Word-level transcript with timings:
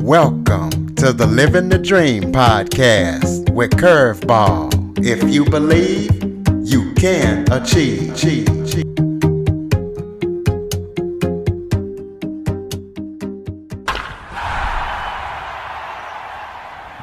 Welcome 0.00 0.94
to 0.96 1.12
the 1.12 1.26
Living 1.26 1.68
the 1.68 1.78
Dream 1.78 2.32
podcast 2.32 3.50
with 3.52 3.72
Curveball. 3.72 5.04
If 5.04 5.22
you 5.32 5.44
believe, 5.44 6.12
you 6.62 6.94
can 6.94 7.44
achieve. 7.52 8.14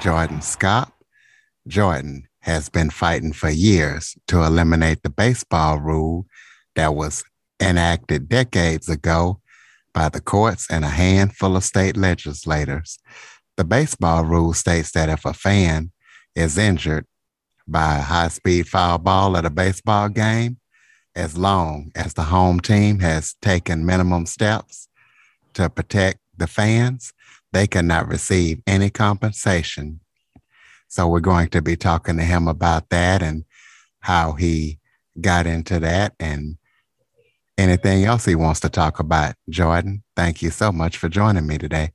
Jordan 0.02 0.42
Scott. 0.42 0.92
Jordan 1.68 2.28
has 2.40 2.70
been 2.70 2.90
fighting 2.90 3.34
for 3.34 3.50
years 3.50 4.18
to 4.28 4.44
eliminate 4.44 5.04
the 5.04 5.10
baseball 5.10 5.80
rule 5.80 6.26
that 6.76 6.96
was 6.96 7.24
enacted 7.62 8.30
decades 8.30 8.90
ago 8.90 9.40
by 9.94 10.10
the 10.10 10.22
courts 10.22 10.68
and 10.70 10.84
a 10.84 10.90
handful 10.90 11.56
of 11.56 11.64
state 11.64 11.96
legislators. 11.96 13.00
The 13.58 13.64
baseball 13.64 14.26
rule 14.26 14.54
states 14.54 14.92
that 14.92 15.10
if 15.10 15.26
a 15.26 15.34
fan 15.34 15.92
is 16.36 16.58
injured 16.58 17.06
by 17.68 17.98
a 17.98 18.02
high 18.02 18.28
speed 18.28 18.68
foul 18.68 18.98
ball 18.98 19.38
at 19.38 19.46
a 19.46 19.50
baseball 19.50 20.10
game, 20.10 20.58
as 21.16 21.38
long 21.38 21.92
as 21.96 22.14
the 22.14 22.24
home 22.24 22.60
team 22.60 23.00
has 23.00 23.36
taken 23.42 23.86
minimum 23.86 24.26
steps 24.26 24.88
to 25.54 25.70
protect 25.70 26.20
the 26.36 26.48
fans, 26.48 27.14
they 27.52 27.68
cannot 27.68 28.08
receive 28.08 28.62
any 28.66 28.90
compensation. 28.90 30.00
So 30.88 31.08
we're 31.08 31.20
going 31.20 31.50
to 31.50 31.62
be 31.62 31.76
talking 31.76 32.18
to 32.18 32.24
him 32.24 32.48
about 32.48 32.90
that 32.90 33.22
and 33.22 33.46
how 34.00 34.34
he 34.34 34.80
got 35.22 35.46
into 35.46 35.80
that 35.80 36.14
and 36.20 36.58
anything 37.58 38.06
else 38.06 38.26
he 38.26 38.36
wants 38.36 38.60
to 38.62 38.70
talk 38.70 39.00
about. 39.00 39.36
Jordan, 39.50 40.04
thank 40.16 40.42
you 40.42 40.50
so 40.50 40.72
much 40.72 40.98
for 40.98 41.10
joining 41.10 41.48
me 41.48 41.58
today. 41.58 41.92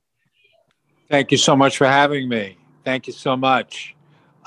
Thank 1.09 1.31
you 1.31 1.37
so 1.37 1.55
much 1.55 1.77
for 1.77 1.87
having 1.87 2.29
me. 2.29 2.57
Thank 2.85 3.07
you 3.07 3.13
so 3.13 3.35
much. 3.35 3.95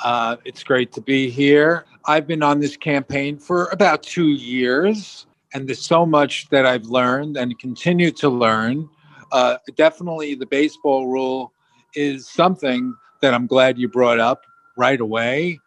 Uh, 0.02 0.36
it's 0.44 0.62
great 0.62 0.92
to 0.92 1.00
be 1.00 1.28
here. 1.28 1.84
I've 2.06 2.26
been 2.26 2.42
on 2.42 2.60
this 2.60 2.76
campaign 2.76 3.38
for 3.38 3.68
about 3.68 4.02
two 4.02 4.28
years, 4.28 5.26
and 5.54 5.68
there's 5.68 5.84
so 5.84 6.06
much 6.06 6.48
that 6.50 6.66
I've 6.66 6.86
learned 6.86 7.36
and 7.36 7.56
continue 7.58 8.10
to 8.12 8.28
learn. 8.28 8.88
Uh, 9.30 9.58
definitely, 9.76 10.34
the 10.34 10.46
baseball 10.46 11.08
rule 11.08 11.52
is 11.94 12.28
something 12.28 12.94
that 13.20 13.34
I'm 13.34 13.46
glad 13.46 13.78
you 13.78 13.88
brought 13.88 14.18
up 14.18 14.42
right 14.76 15.00
away, 15.00 15.60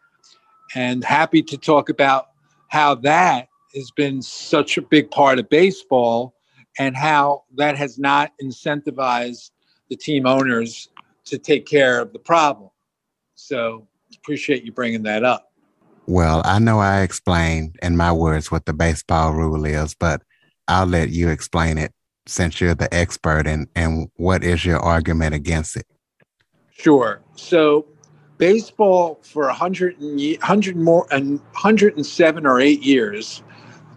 and 0.73 1.03
happy 1.03 1.42
to 1.44 1.58
talk 1.58 1.89
about 1.89 2.27
how 2.67 2.95
that 2.95 3.48
has 3.76 3.92
been 3.92 4.22
such 4.22 4.78
a 4.78 4.81
big 4.81 5.12
part 5.12 5.40
of 5.40 5.50
baseball 5.50 6.36
and 6.80 6.95
how 6.95 7.44
that 7.56 7.78
has 7.78 7.98
not 8.00 8.32
incentivized 8.42 9.52
the 9.90 9.95
team 9.95 10.26
owners 10.26 10.90
to 11.26 11.38
take 11.38 11.66
care 11.66 12.02
of 12.02 12.14
the 12.14 12.20
problem. 12.20 12.70
So 13.36 13.88
appreciate 14.17 14.64
you 14.64 14.72
bringing 14.72 15.04
that 15.04 15.23
up. 15.23 15.52
Well, 16.08 16.42
I 16.45 16.59
know 16.59 16.80
I 16.80 17.02
explained 17.02 17.78
in 17.82 17.98
my 17.98 18.12
words 18.12 18.52
what 18.52 18.66
the 18.66 18.73
baseball 18.73 19.34
rule 19.34 19.66
is, 19.66 19.95
but 19.95 20.22
I'll 20.67 20.86
let 20.86 21.10
you 21.10 21.30
explain 21.30 21.78
it 21.78 21.92
since 22.28 22.60
you're 22.60 22.76
the 22.76 22.92
expert 22.94 23.45
and 23.48 23.67
and 23.76 24.10
what 24.16 24.44
is 24.44 24.66
your 24.66 24.80
argument 24.80 25.36
against 25.36 25.76
it? 25.78 25.86
Sure. 26.72 27.22
So 27.36 27.88
baseball 28.38 29.20
for 29.23 29.45
100, 29.45 29.98
100 30.00 30.76
more 30.76 31.08
and 31.12 31.39
107 31.39 32.45
or 32.45 32.60
8 32.60 32.82
years 32.82 33.44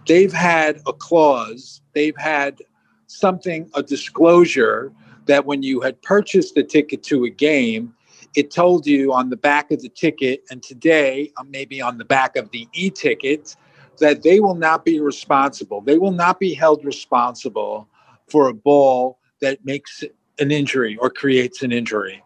they've 0.09 0.33
had 0.33 0.81
a 0.87 0.91
clause, 0.91 1.81
they've 1.93 2.17
had 2.17 2.57
something, 3.05 3.69
a 3.75 3.83
disclosure 3.83 4.91
that 5.27 5.45
when 5.45 5.61
you 5.61 5.79
had 5.81 6.01
purchased 6.01 6.55
the 6.55 6.63
ticket 6.63 7.03
to 7.03 7.25
a 7.25 7.29
game, 7.29 7.93
it 8.35 8.49
told 8.49 8.87
you 8.87 9.13
on 9.13 9.29
the 9.29 9.37
back 9.37 9.69
of 9.71 9.81
the 9.81 9.89
ticket, 9.89 10.43
and 10.49 10.63
today, 10.63 11.31
uh, 11.37 11.43
maybe 11.47 11.79
on 11.79 11.99
the 11.99 12.05
back 12.05 12.35
of 12.35 12.49
the 12.49 12.67
e 12.73 12.89
ticket, 12.89 13.55
that 13.99 14.23
they 14.23 14.39
will 14.39 14.55
not 14.55 14.83
be 14.83 14.99
responsible. 14.99 15.79
They 15.79 15.99
will 15.99 16.11
not 16.11 16.39
be 16.39 16.55
held 16.55 16.83
responsible 16.83 17.87
for 18.29 18.47
a 18.47 18.53
ball 18.53 19.19
that 19.41 19.63
makes 19.63 20.03
an 20.39 20.51
injury 20.51 20.97
or 20.97 21.11
creates 21.11 21.61
an 21.61 21.71
injury. 21.71 22.23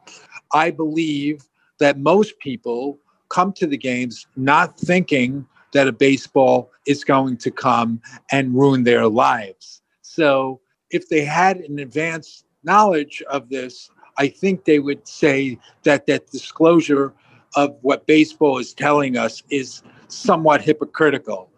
I 0.54 0.72
believe 0.72 1.42
that 1.80 1.98
most 2.00 2.40
people 2.40 2.98
come 3.28 3.52
to 3.54 3.68
the 3.68 3.78
games 3.78 4.26
not 4.38 4.78
thinking 4.78 5.46
that 5.74 5.88
a 5.88 5.92
baseball 5.92 6.72
is 6.88 7.04
going 7.04 7.38
to 7.38 7.52
come 7.52 8.02
and 8.32 8.56
ruin 8.56 8.84
their 8.84 9.08
lives. 9.08 9.82
So 10.02 10.62
if 10.92 11.10
they 11.10 11.26
had 11.26 11.58
an 11.58 11.80
advanced 11.80 12.46
knowledge 12.64 13.22
of 13.30 13.50
this, 13.50 13.90
I 14.18 14.28
think 14.28 14.66
they 14.66 14.80
would 14.80 15.08
say 15.08 15.58
that 15.84 16.06
that 16.06 16.28
disclosure 16.32 17.14
of 17.56 17.78
what 17.82 18.08
baseball 18.08 18.58
is 18.60 18.74
telling 18.74 19.18
us 19.18 19.44
is 19.50 19.84
somewhat 20.08 20.62
hypocritical. 20.62 21.50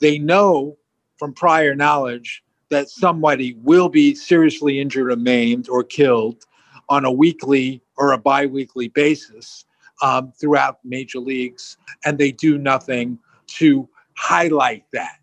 They 0.00 0.18
know 0.18 0.76
from 1.18 1.32
prior 1.32 1.74
knowledge 1.74 2.42
that 2.70 2.88
somebody 2.88 3.56
will 3.62 3.88
be 3.88 4.14
seriously 4.14 4.80
injured 4.80 5.12
or 5.12 5.16
maimed 5.16 5.68
or 5.68 5.84
killed 5.84 6.44
on 6.88 7.04
a 7.04 7.12
weekly 7.12 7.82
or 7.96 8.12
a 8.12 8.18
biweekly 8.18 8.88
basis 8.88 9.64
um, 10.02 10.32
throughout 10.32 10.78
major 10.84 11.20
leagues, 11.20 11.76
and 12.04 12.18
they 12.18 12.32
do 12.32 12.58
nothing 12.58 13.18
to 13.54 13.88
highlight 14.16 14.84
that. 14.92 15.18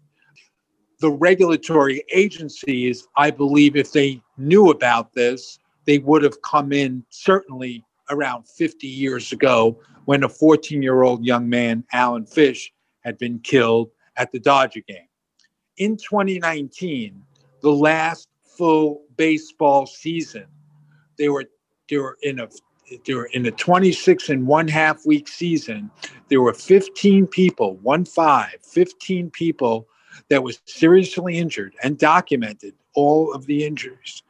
The 0.99 1.11
regulatory 1.11 2.03
agencies, 2.13 3.07
I 3.17 3.31
believe, 3.31 3.75
if 3.75 3.91
they 3.91 4.21
knew 4.37 4.69
about 4.69 5.13
this, 5.13 5.59
they 5.85 5.97
would 5.97 6.23
have 6.23 6.41
come 6.41 6.71
in 6.71 7.03
certainly 7.09 7.83
around 8.09 8.47
50 8.47 8.87
years 8.87 9.31
ago 9.31 9.79
when 10.05 10.23
a 10.23 10.29
14 10.29 10.81
year 10.81 11.01
old 11.03 11.25
young 11.25 11.49
man, 11.49 11.83
Alan 11.91 12.25
Fish, 12.25 12.71
had 13.01 13.17
been 13.17 13.39
killed 13.39 13.89
at 14.17 14.31
the 14.31 14.39
Dodger 14.39 14.81
game. 14.87 15.07
In 15.77 15.97
2019, 15.97 17.23
the 17.61 17.71
last 17.71 18.27
full 18.43 19.03
baseball 19.15 19.85
season, 19.85 20.45
they 21.17 21.29
were 21.29 21.45
they 21.89 21.97
were 21.97 22.17
in 22.21 22.39
a 22.39 22.47
there 23.05 23.25
in 23.25 23.45
a 23.45 23.51
26 23.51 24.29
and 24.29 24.47
one 24.47 24.67
half 24.67 25.05
week 25.05 25.27
season, 25.27 25.89
there 26.29 26.41
were 26.41 26.53
15 26.53 27.27
people, 27.27 27.75
one 27.77 28.05
five, 28.05 28.55
15 28.61 29.29
people 29.31 29.87
that 30.29 30.43
was 30.43 30.61
seriously 30.65 31.37
injured 31.37 31.75
and 31.83 31.97
documented 31.97 32.73
all 32.95 33.33
of 33.33 33.45
the 33.45 33.65
injuries. 33.65 34.23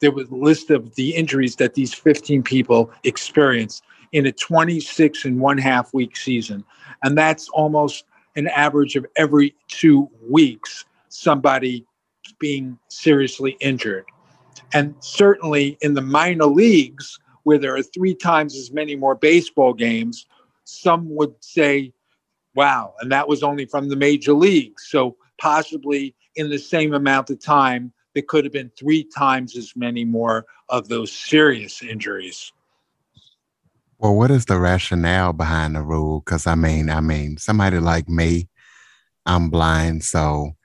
There 0.00 0.12
was 0.12 0.28
a 0.28 0.34
list 0.34 0.70
of 0.70 0.94
the 0.94 1.14
injuries 1.14 1.56
that 1.56 1.74
these 1.74 1.94
15 1.94 2.42
people 2.42 2.90
experienced 3.04 3.82
in 4.12 4.26
a 4.26 4.32
26 4.32 5.24
and 5.24 5.40
one 5.40 5.58
half 5.58 5.92
week 5.94 6.16
season. 6.16 6.64
And 7.02 7.16
that's 7.16 7.48
almost 7.50 8.04
an 8.36 8.48
average 8.48 8.96
of 8.96 9.06
every 9.16 9.54
two 9.68 10.08
weeks, 10.28 10.84
somebody 11.08 11.84
being 12.38 12.78
seriously 12.88 13.56
injured. 13.60 14.04
And 14.72 14.94
certainly 15.00 15.78
in 15.80 15.94
the 15.94 16.02
minor 16.02 16.46
leagues, 16.46 17.18
where 17.46 17.58
there 17.58 17.76
are 17.76 17.82
three 17.82 18.12
times 18.12 18.56
as 18.56 18.72
many 18.72 18.96
more 18.96 19.14
baseball 19.14 19.72
games, 19.72 20.26
some 20.64 21.14
would 21.14 21.32
say, 21.38 21.92
wow, 22.56 22.92
and 22.98 23.12
that 23.12 23.28
was 23.28 23.44
only 23.44 23.64
from 23.64 23.88
the 23.88 23.94
major 23.94 24.32
leagues. 24.32 24.88
So 24.88 25.16
possibly 25.38 26.16
in 26.34 26.50
the 26.50 26.58
same 26.58 26.92
amount 26.92 27.30
of 27.30 27.40
time, 27.40 27.92
there 28.14 28.24
could 28.24 28.42
have 28.42 28.52
been 28.52 28.72
three 28.76 29.04
times 29.04 29.56
as 29.56 29.76
many 29.76 30.04
more 30.04 30.44
of 30.70 30.88
those 30.88 31.12
serious 31.12 31.84
injuries. 31.84 32.50
Well, 33.98 34.16
what 34.16 34.32
is 34.32 34.46
the 34.46 34.58
rationale 34.58 35.32
behind 35.32 35.76
the 35.76 35.82
rule? 35.82 36.22
Because 36.24 36.48
I 36.48 36.56
mean, 36.56 36.90
I 36.90 37.00
mean, 37.00 37.36
somebody 37.36 37.78
like 37.78 38.08
me, 38.08 38.48
I'm 39.24 39.50
blind, 39.50 40.02
so 40.02 40.56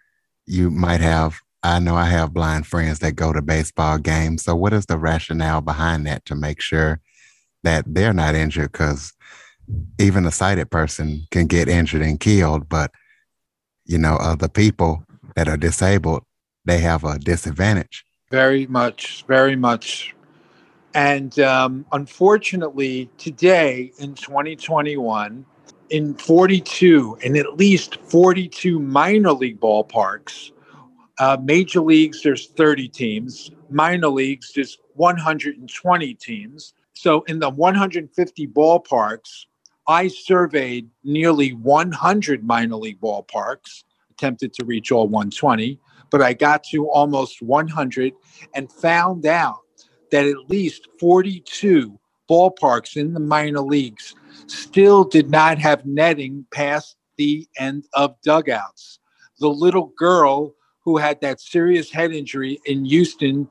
you 0.47 0.71
might 0.71 1.01
have 1.01 1.41
I 1.63 1.79
know 1.79 1.95
I 1.95 2.05
have 2.05 2.33
blind 2.33 2.65
friends 2.65 2.99
that 2.99 3.15
go 3.15 3.31
to 3.31 3.41
baseball 3.41 3.97
games. 3.99 4.43
So, 4.43 4.55
what 4.55 4.73
is 4.73 4.87
the 4.87 4.97
rationale 4.97 5.61
behind 5.61 6.07
that 6.07 6.25
to 6.25 6.35
make 6.35 6.59
sure 6.59 6.99
that 7.63 7.85
they're 7.87 8.13
not 8.13 8.35
injured? 8.35 8.71
Because 8.71 9.13
even 9.99 10.25
a 10.25 10.31
sighted 10.31 10.71
person 10.71 11.27
can 11.31 11.47
get 11.47 11.69
injured 11.69 12.01
and 12.01 12.19
killed, 12.19 12.67
but 12.67 12.91
you 13.85 13.97
know, 13.97 14.15
other 14.15 14.47
people 14.47 15.03
that 15.35 15.47
are 15.47 15.57
disabled, 15.57 16.23
they 16.65 16.79
have 16.79 17.03
a 17.03 17.19
disadvantage. 17.19 18.05
Very 18.29 18.65
much, 18.67 19.25
very 19.27 19.55
much. 19.55 20.15
And 20.93 21.37
um, 21.39 21.85
unfortunately, 21.91 23.09
today 23.17 23.91
in 23.99 24.15
2021, 24.15 25.45
in 25.89 26.13
42, 26.15 27.17
in 27.21 27.35
at 27.35 27.57
least 27.57 27.97
42 27.97 28.79
minor 28.79 29.33
league 29.33 29.59
ballparks, 29.59 30.51
uh, 31.21 31.37
major 31.39 31.81
leagues, 31.81 32.23
there's 32.23 32.47
30 32.47 32.87
teams. 32.87 33.51
Minor 33.69 34.07
leagues, 34.07 34.53
there's 34.55 34.79
120 34.95 36.13
teams. 36.15 36.73
So 36.93 37.21
in 37.27 37.37
the 37.37 37.47
150 37.47 38.47
ballparks, 38.47 39.45
I 39.87 40.07
surveyed 40.07 40.89
nearly 41.03 41.53
100 41.53 42.43
minor 42.43 42.75
league 42.75 42.99
ballparks, 42.99 43.83
attempted 44.09 44.51
to 44.53 44.65
reach 44.65 44.91
all 44.91 45.07
120, 45.07 45.79
but 46.09 46.23
I 46.23 46.33
got 46.33 46.63
to 46.71 46.89
almost 46.89 47.43
100 47.43 48.13
and 48.55 48.71
found 48.71 49.27
out 49.27 49.59
that 50.09 50.25
at 50.25 50.49
least 50.49 50.87
42 50.99 51.99
ballparks 52.27 52.97
in 52.97 53.13
the 53.13 53.19
minor 53.19 53.61
leagues 53.61 54.15
still 54.47 55.03
did 55.03 55.29
not 55.29 55.59
have 55.59 55.85
netting 55.85 56.47
past 56.51 56.95
the 57.17 57.47
end 57.59 57.85
of 57.93 58.19
dugouts. 58.23 58.97
The 59.37 59.49
little 59.49 59.93
girl 59.95 60.55
who 60.83 60.97
had 60.97 61.21
that 61.21 61.39
serious 61.39 61.91
head 61.91 62.11
injury 62.11 62.59
in 62.65 62.85
Houston 62.85 63.47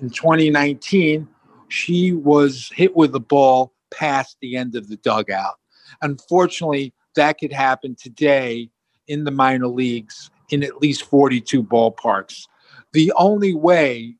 in 0.00 0.10
2019, 0.10 1.28
she 1.68 2.12
was 2.12 2.70
hit 2.74 2.94
with 2.94 3.14
a 3.14 3.20
ball 3.20 3.72
past 3.90 4.36
the 4.40 4.56
end 4.56 4.76
of 4.76 4.88
the 4.88 4.96
dugout. 4.96 5.54
Unfortunately, 6.02 6.92
that 7.16 7.38
could 7.38 7.52
happen 7.52 7.94
today 7.94 8.70
in 9.06 9.24
the 9.24 9.30
minor 9.30 9.68
leagues 9.68 10.30
in 10.50 10.62
at 10.62 10.80
least 10.80 11.04
42 11.04 11.62
ballparks. 11.62 12.46
The 12.92 13.12
only 13.16 13.54
way 13.54 14.16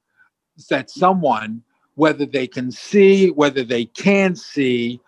that 0.71 0.91
someone, 0.91 1.63
whether 1.95 2.27
they 2.27 2.47
can 2.47 2.71
see, 2.71 3.31
whether 3.31 3.63
they 3.63 3.87
can 3.87 4.37
see, 4.37 5.01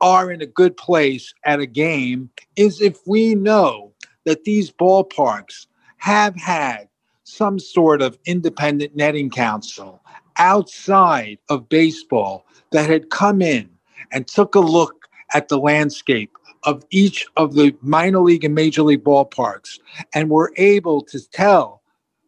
are 0.00 0.32
in 0.32 0.42
a 0.42 0.46
good 0.46 0.76
place 0.76 1.32
at 1.44 1.60
a 1.60 1.66
game 1.66 2.30
is 2.56 2.80
if 2.80 2.98
we 3.06 3.34
know 3.34 3.92
that 4.24 4.44
these 4.44 4.70
ballparks 4.70 5.66
have 6.02 6.34
had 6.34 6.88
some 7.22 7.60
sort 7.60 8.02
of 8.02 8.18
independent 8.26 8.96
netting 8.96 9.30
council 9.30 10.02
outside 10.36 11.38
of 11.48 11.68
baseball 11.68 12.44
that 12.72 12.90
had 12.90 13.08
come 13.08 13.40
in 13.40 13.70
and 14.10 14.26
took 14.26 14.56
a 14.56 14.60
look 14.60 15.06
at 15.32 15.48
the 15.48 15.56
landscape 15.56 16.36
of 16.64 16.84
each 16.90 17.24
of 17.36 17.54
the 17.54 17.72
minor 17.82 18.18
league 18.18 18.42
and 18.42 18.52
major 18.52 18.82
league 18.82 19.04
ballparks 19.04 19.78
and 20.12 20.28
were 20.28 20.52
able 20.56 21.02
to 21.02 21.20
tell 21.30 21.82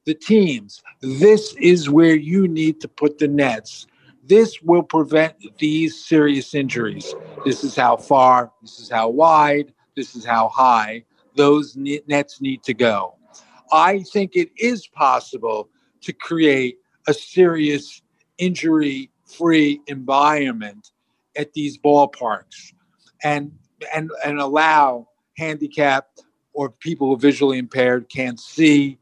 the 0.04 0.14
teams 0.14 0.80
this 1.00 1.52
is 1.54 1.90
where 1.90 2.14
you 2.14 2.46
need 2.46 2.80
to 2.80 2.86
put 2.86 3.18
the 3.18 3.26
nets 3.26 3.88
this 4.26 4.62
will 4.62 4.82
prevent 4.82 5.34
these 5.58 6.02
serious 6.02 6.54
injuries. 6.54 7.14
This 7.44 7.62
is 7.62 7.76
how 7.76 7.98
far, 7.98 8.52
this 8.62 8.80
is 8.80 8.88
how 8.88 9.10
wide, 9.10 9.74
this 9.96 10.16
is 10.16 10.24
how 10.24 10.48
high 10.48 11.04
those 11.36 11.76
nets 11.76 12.40
need 12.40 12.62
to 12.62 12.72
go. 12.72 13.16
I 13.74 14.04
think 14.04 14.36
it 14.36 14.50
is 14.56 14.86
possible 14.86 15.68
to 16.02 16.12
create 16.12 16.78
a 17.08 17.12
serious 17.12 18.00
injury 18.38 19.10
free 19.26 19.80
environment 19.88 20.92
at 21.36 21.52
these 21.54 21.76
ballparks 21.76 22.72
and 23.24 23.50
and 23.92 24.12
and 24.24 24.38
allow 24.38 25.08
handicapped 25.36 26.22
or 26.52 26.70
people 26.70 27.08
who 27.08 27.14
are 27.14 27.18
visually 27.18 27.58
impaired 27.58 28.08
can't 28.08 28.38
see 28.38 28.96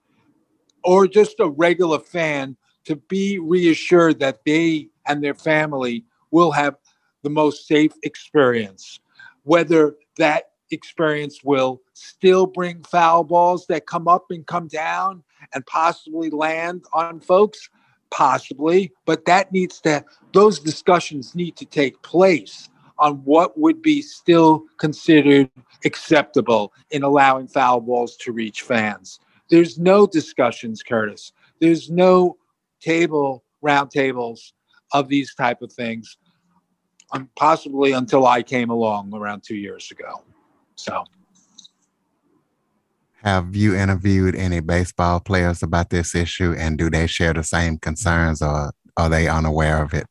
or 0.82 1.06
just 1.06 1.38
a 1.38 1.50
regular 1.50 1.98
fan 1.98 2.56
to 2.84 2.96
be 2.96 3.38
reassured 3.38 4.18
that 4.20 4.40
they 4.46 4.88
and 5.06 5.22
their 5.22 5.34
family 5.34 6.04
will 6.30 6.50
have 6.50 6.76
the 7.22 7.30
most 7.30 7.68
safe 7.68 7.92
experience. 8.02 9.00
Whether 9.44 9.96
that 10.16 10.51
experience 10.72 11.40
will 11.44 11.80
still 11.92 12.46
bring 12.46 12.82
foul 12.82 13.24
balls 13.24 13.66
that 13.66 13.86
come 13.86 14.08
up 14.08 14.26
and 14.30 14.46
come 14.46 14.68
down 14.68 15.22
and 15.54 15.64
possibly 15.66 16.30
land 16.30 16.84
on 16.92 17.20
folks, 17.20 17.68
possibly, 18.10 18.92
but 19.06 19.24
that 19.24 19.52
needs 19.52 19.80
to, 19.80 20.04
those 20.32 20.58
discussions 20.58 21.34
need 21.34 21.56
to 21.56 21.64
take 21.64 22.00
place 22.02 22.68
on 22.98 23.16
what 23.24 23.58
would 23.58 23.82
be 23.82 24.00
still 24.02 24.64
considered 24.78 25.50
acceptable 25.84 26.72
in 26.90 27.02
allowing 27.02 27.48
foul 27.48 27.80
balls 27.80 28.16
to 28.16 28.32
reach 28.32 28.62
fans. 28.62 29.18
There's 29.50 29.78
no 29.78 30.06
discussions, 30.06 30.82
Curtis. 30.82 31.32
There's 31.60 31.90
no 31.90 32.36
table, 32.80 33.44
round 33.60 33.90
tables 33.90 34.54
of 34.92 35.08
these 35.08 35.34
type 35.34 35.62
of 35.62 35.72
things, 35.72 36.16
um, 37.12 37.28
possibly 37.36 37.92
until 37.92 38.26
I 38.26 38.42
came 38.42 38.70
along 38.70 39.12
around 39.14 39.42
two 39.42 39.56
years 39.56 39.90
ago. 39.90 40.22
So, 40.76 41.04
have 43.22 43.54
you 43.54 43.76
interviewed 43.76 44.34
any 44.34 44.60
baseball 44.60 45.20
players 45.20 45.62
about 45.62 45.90
this 45.90 46.14
issue, 46.14 46.54
and 46.58 46.76
do 46.76 46.90
they 46.90 47.06
share 47.06 47.32
the 47.32 47.44
same 47.44 47.78
concerns, 47.78 48.42
or 48.42 48.72
are 48.96 49.08
they 49.08 49.28
unaware 49.28 49.82
of 49.82 49.94
it? 49.94 50.06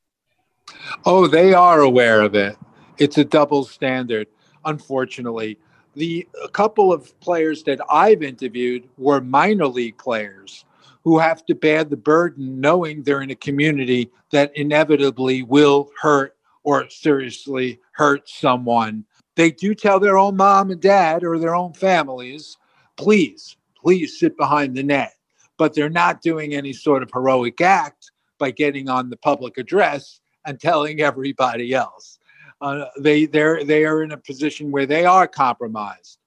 Oh, 1.05 1.27
they 1.27 1.53
are 1.53 1.81
aware 1.81 2.21
of 2.21 2.35
it. 2.35 2.57
It's 2.97 3.17
a 3.17 3.25
double 3.25 3.65
standard, 3.65 4.27
unfortunately. 4.65 5.57
The 5.95 6.27
a 6.43 6.47
couple 6.47 6.93
of 6.93 7.19
players 7.19 7.63
that 7.63 7.81
I've 7.89 8.23
interviewed 8.23 8.87
were 8.97 9.19
minor 9.19 9.67
league 9.67 9.97
players 9.97 10.63
who 11.03 11.19
have 11.19 11.45
to 11.47 11.55
bear 11.55 11.83
the 11.83 11.97
burden 11.97 12.61
knowing 12.61 13.03
they're 13.03 13.21
in 13.21 13.31
a 13.31 13.35
community 13.35 14.09
that 14.31 14.55
inevitably 14.55 15.43
will 15.43 15.89
hurt 15.99 16.37
or 16.63 16.89
seriously 16.89 17.79
hurt 17.93 18.29
someone. 18.29 19.03
They 19.41 19.49
do 19.49 19.73
tell 19.73 19.99
their 19.99 20.19
own 20.19 20.37
mom 20.37 20.69
and 20.69 20.79
dad 20.79 21.23
or 21.23 21.39
their 21.39 21.55
own 21.55 21.73
families, 21.73 22.57
please, 22.95 23.57
please 23.75 24.19
sit 24.19 24.37
behind 24.37 24.77
the 24.77 24.83
net. 24.83 25.15
But 25.57 25.73
they're 25.73 25.89
not 25.89 26.21
doing 26.21 26.53
any 26.53 26.73
sort 26.73 27.01
of 27.01 27.09
heroic 27.11 27.59
act 27.59 28.11
by 28.37 28.51
getting 28.51 28.87
on 28.87 29.09
the 29.09 29.17
public 29.17 29.57
address 29.57 30.21
and 30.45 30.59
telling 30.59 31.01
everybody 31.01 31.73
else. 31.73 32.19
Uh, 32.61 32.85
they 32.99 33.25
they're 33.25 33.63
they 33.63 33.83
are 33.83 34.03
in 34.03 34.11
a 34.11 34.17
position 34.17 34.69
where 34.69 34.85
they 34.85 35.05
are 35.05 35.27
compromised 35.27 36.19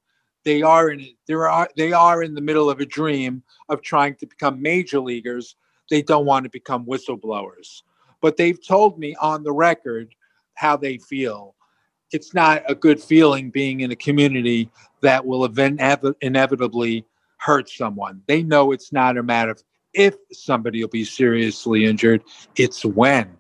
they 0.43 0.63
are 0.63 0.91
in 0.91 1.07
they 1.29 1.35
are 1.35 1.69
they 1.77 1.93
are 1.93 2.25
in 2.25 2.35
the 2.35 2.41
middle 2.41 2.69
of 2.69 2.81
a 2.81 2.85
dream 2.85 3.45
of 3.69 3.81
trying 3.81 4.17
to 4.17 4.27
become 4.27 4.61
major 4.61 4.99
leaguers. 4.99 5.55
They 5.89 6.03
don't 6.03 6.27
want 6.27 6.47
to 6.47 6.51
become 6.51 6.85
whistleblowers, 6.85 7.83
but 8.21 8.37
they've 8.37 8.67
told 8.67 8.99
me 8.99 9.15
on 9.21 9.45
the 9.45 9.53
record 9.53 10.17
how 10.55 10.77
they 10.77 10.99
feel. 10.99 11.55
It's 12.13 12.35
not 12.35 12.63
a 12.69 12.75
good 12.75 13.03
feeling 13.03 13.51
being 13.51 13.81
in 13.81 13.91
a 13.91 13.97
community 13.97 14.71
that 15.01 15.25
will 15.25 15.45
event- 15.45 15.81
inevitably 16.21 17.05
hurt 17.39 17.69
someone. 17.69 18.23
They 18.27 18.43
know 18.43 18.73
it's 18.73 18.93
not 18.93 19.19
a 19.19 19.23
matter 19.23 19.51
of 19.51 19.63
if 19.93 20.17
somebody 20.33 20.81
will 20.83 20.89
be 20.89 21.05
seriously 21.05 21.85
injured, 21.85 22.23
it's 22.57 22.85
when. 22.85 23.37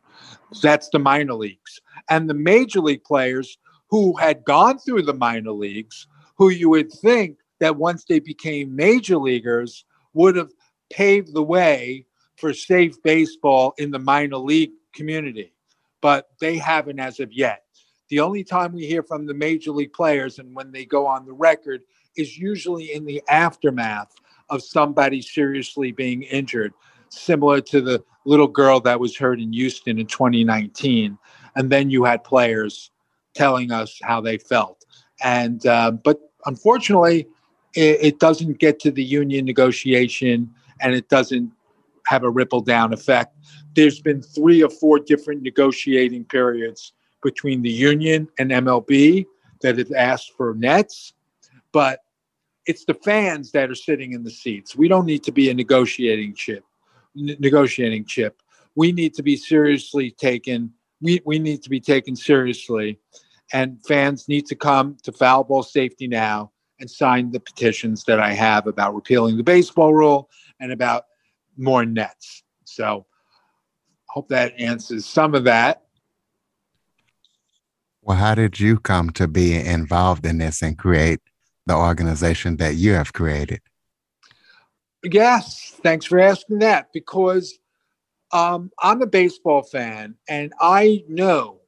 That's 0.62 0.88
the 0.88 0.98
minor 0.98 1.34
leagues. 1.34 1.80
And 2.08 2.30
the 2.30 2.34
major 2.34 2.80
league 2.80 3.04
players 3.04 3.58
who 3.88 4.16
had 4.16 4.44
gone 4.44 4.78
through 4.78 5.02
the 5.02 5.14
minor 5.14 5.52
leagues 5.52 6.06
who 6.36 6.50
you 6.50 6.68
would 6.70 6.92
think 6.92 7.38
that 7.60 7.76
once 7.76 8.04
they 8.04 8.20
became 8.20 8.74
major 8.74 9.16
leaguers 9.16 9.84
would 10.12 10.36
have 10.36 10.50
paved 10.90 11.34
the 11.34 11.42
way 11.42 12.06
for 12.36 12.52
safe 12.52 13.02
baseball 13.02 13.74
in 13.78 13.90
the 13.90 13.98
minor 13.98 14.36
league 14.36 14.72
community. 14.92 15.52
But 16.00 16.28
they 16.40 16.58
haven't 16.58 17.00
as 17.00 17.20
of 17.20 17.32
yet. 17.32 17.63
The 18.14 18.20
only 18.20 18.44
time 18.44 18.72
we 18.72 18.86
hear 18.86 19.02
from 19.02 19.26
the 19.26 19.34
major 19.34 19.72
league 19.72 19.92
players 19.92 20.38
and 20.38 20.54
when 20.54 20.70
they 20.70 20.84
go 20.84 21.04
on 21.04 21.26
the 21.26 21.32
record 21.32 21.82
is 22.16 22.38
usually 22.38 22.92
in 22.92 23.04
the 23.04 23.20
aftermath 23.28 24.14
of 24.50 24.62
somebody 24.62 25.20
seriously 25.20 25.90
being 25.90 26.22
injured, 26.22 26.72
similar 27.08 27.60
to 27.62 27.80
the 27.80 28.04
little 28.24 28.46
girl 28.46 28.78
that 28.78 29.00
was 29.00 29.16
hurt 29.16 29.40
in 29.40 29.52
Houston 29.52 29.98
in 29.98 30.06
2019. 30.06 31.18
And 31.56 31.70
then 31.70 31.90
you 31.90 32.04
had 32.04 32.22
players 32.22 32.92
telling 33.34 33.72
us 33.72 33.98
how 34.00 34.20
they 34.20 34.38
felt. 34.38 34.84
And 35.20 35.66
uh, 35.66 35.90
but 35.90 36.20
unfortunately, 36.46 37.26
it, 37.74 37.98
it 38.00 38.20
doesn't 38.20 38.60
get 38.60 38.78
to 38.78 38.92
the 38.92 39.02
union 39.02 39.44
negotiation, 39.44 40.54
and 40.78 40.94
it 40.94 41.08
doesn't 41.08 41.50
have 42.06 42.22
a 42.22 42.30
ripple 42.30 42.60
down 42.60 42.92
effect. 42.92 43.36
There's 43.74 44.00
been 44.00 44.22
three 44.22 44.62
or 44.62 44.70
four 44.70 45.00
different 45.00 45.42
negotiating 45.42 46.26
periods 46.26 46.92
between 47.24 47.62
the 47.62 47.70
union 47.70 48.28
and 48.38 48.50
MLB 48.50 49.26
that 49.62 49.78
have 49.78 49.90
asked 49.96 50.32
for 50.36 50.54
nets, 50.54 51.14
but 51.72 52.00
it's 52.66 52.84
the 52.84 52.94
fans 52.94 53.50
that 53.52 53.70
are 53.70 53.74
sitting 53.74 54.12
in 54.12 54.22
the 54.22 54.30
seats. 54.30 54.76
We 54.76 54.86
don't 54.86 55.06
need 55.06 55.24
to 55.24 55.32
be 55.32 55.50
a 55.50 55.54
negotiating 55.54 56.34
chip. 56.34 56.64
N- 57.18 57.36
negotiating 57.40 58.04
chip. 58.06 58.40
We 58.76 58.92
need 58.92 59.14
to 59.14 59.22
be 59.22 59.36
seriously 59.36 60.12
taken. 60.12 60.72
We, 61.00 61.20
we 61.24 61.38
need 61.38 61.62
to 61.62 61.70
be 61.70 61.80
taken 61.80 62.14
seriously 62.14 62.98
and 63.52 63.78
fans 63.86 64.28
need 64.28 64.46
to 64.46 64.54
come 64.54 64.96
to 65.02 65.12
foul 65.12 65.44
ball 65.44 65.62
safety 65.62 66.08
now 66.08 66.50
and 66.80 66.90
sign 66.90 67.30
the 67.30 67.40
petitions 67.40 68.04
that 68.04 68.18
I 68.18 68.32
have 68.32 68.66
about 68.66 68.94
repealing 68.94 69.36
the 69.36 69.44
baseball 69.44 69.94
rule 69.94 70.28
and 70.60 70.72
about 70.72 71.04
more 71.56 71.84
nets. 71.84 72.42
So, 72.64 73.06
hope 74.08 74.28
that 74.28 74.58
answers 74.58 75.06
some 75.06 75.34
of 75.34 75.44
that. 75.44 75.83
Well, 78.04 78.18
how 78.18 78.34
did 78.34 78.60
you 78.60 78.78
come 78.78 79.10
to 79.12 79.26
be 79.26 79.56
involved 79.56 80.26
in 80.26 80.36
this 80.36 80.60
and 80.60 80.76
create 80.76 81.20
the 81.64 81.74
organization 81.74 82.58
that 82.58 82.74
you 82.74 82.92
have 82.92 83.14
created? 83.14 83.62
Yes, 85.02 85.72
thanks 85.82 86.04
for 86.04 86.20
asking 86.20 86.58
that 86.58 86.92
because 86.92 87.58
um, 88.30 88.70
I'm 88.78 89.00
a 89.00 89.06
baseball 89.06 89.62
fan 89.62 90.16
and 90.28 90.52
I 90.60 91.04
know 91.08 91.60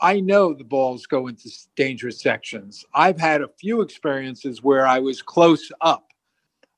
I 0.00 0.20
know 0.20 0.54
the 0.54 0.64
balls 0.64 1.06
go 1.06 1.28
into 1.28 1.50
dangerous 1.76 2.20
sections. 2.20 2.84
I've 2.94 3.18
had 3.18 3.42
a 3.42 3.48
few 3.60 3.80
experiences 3.80 4.62
where 4.62 4.86
I 4.86 4.98
was 4.98 5.22
close 5.22 5.70
up. 5.80 6.08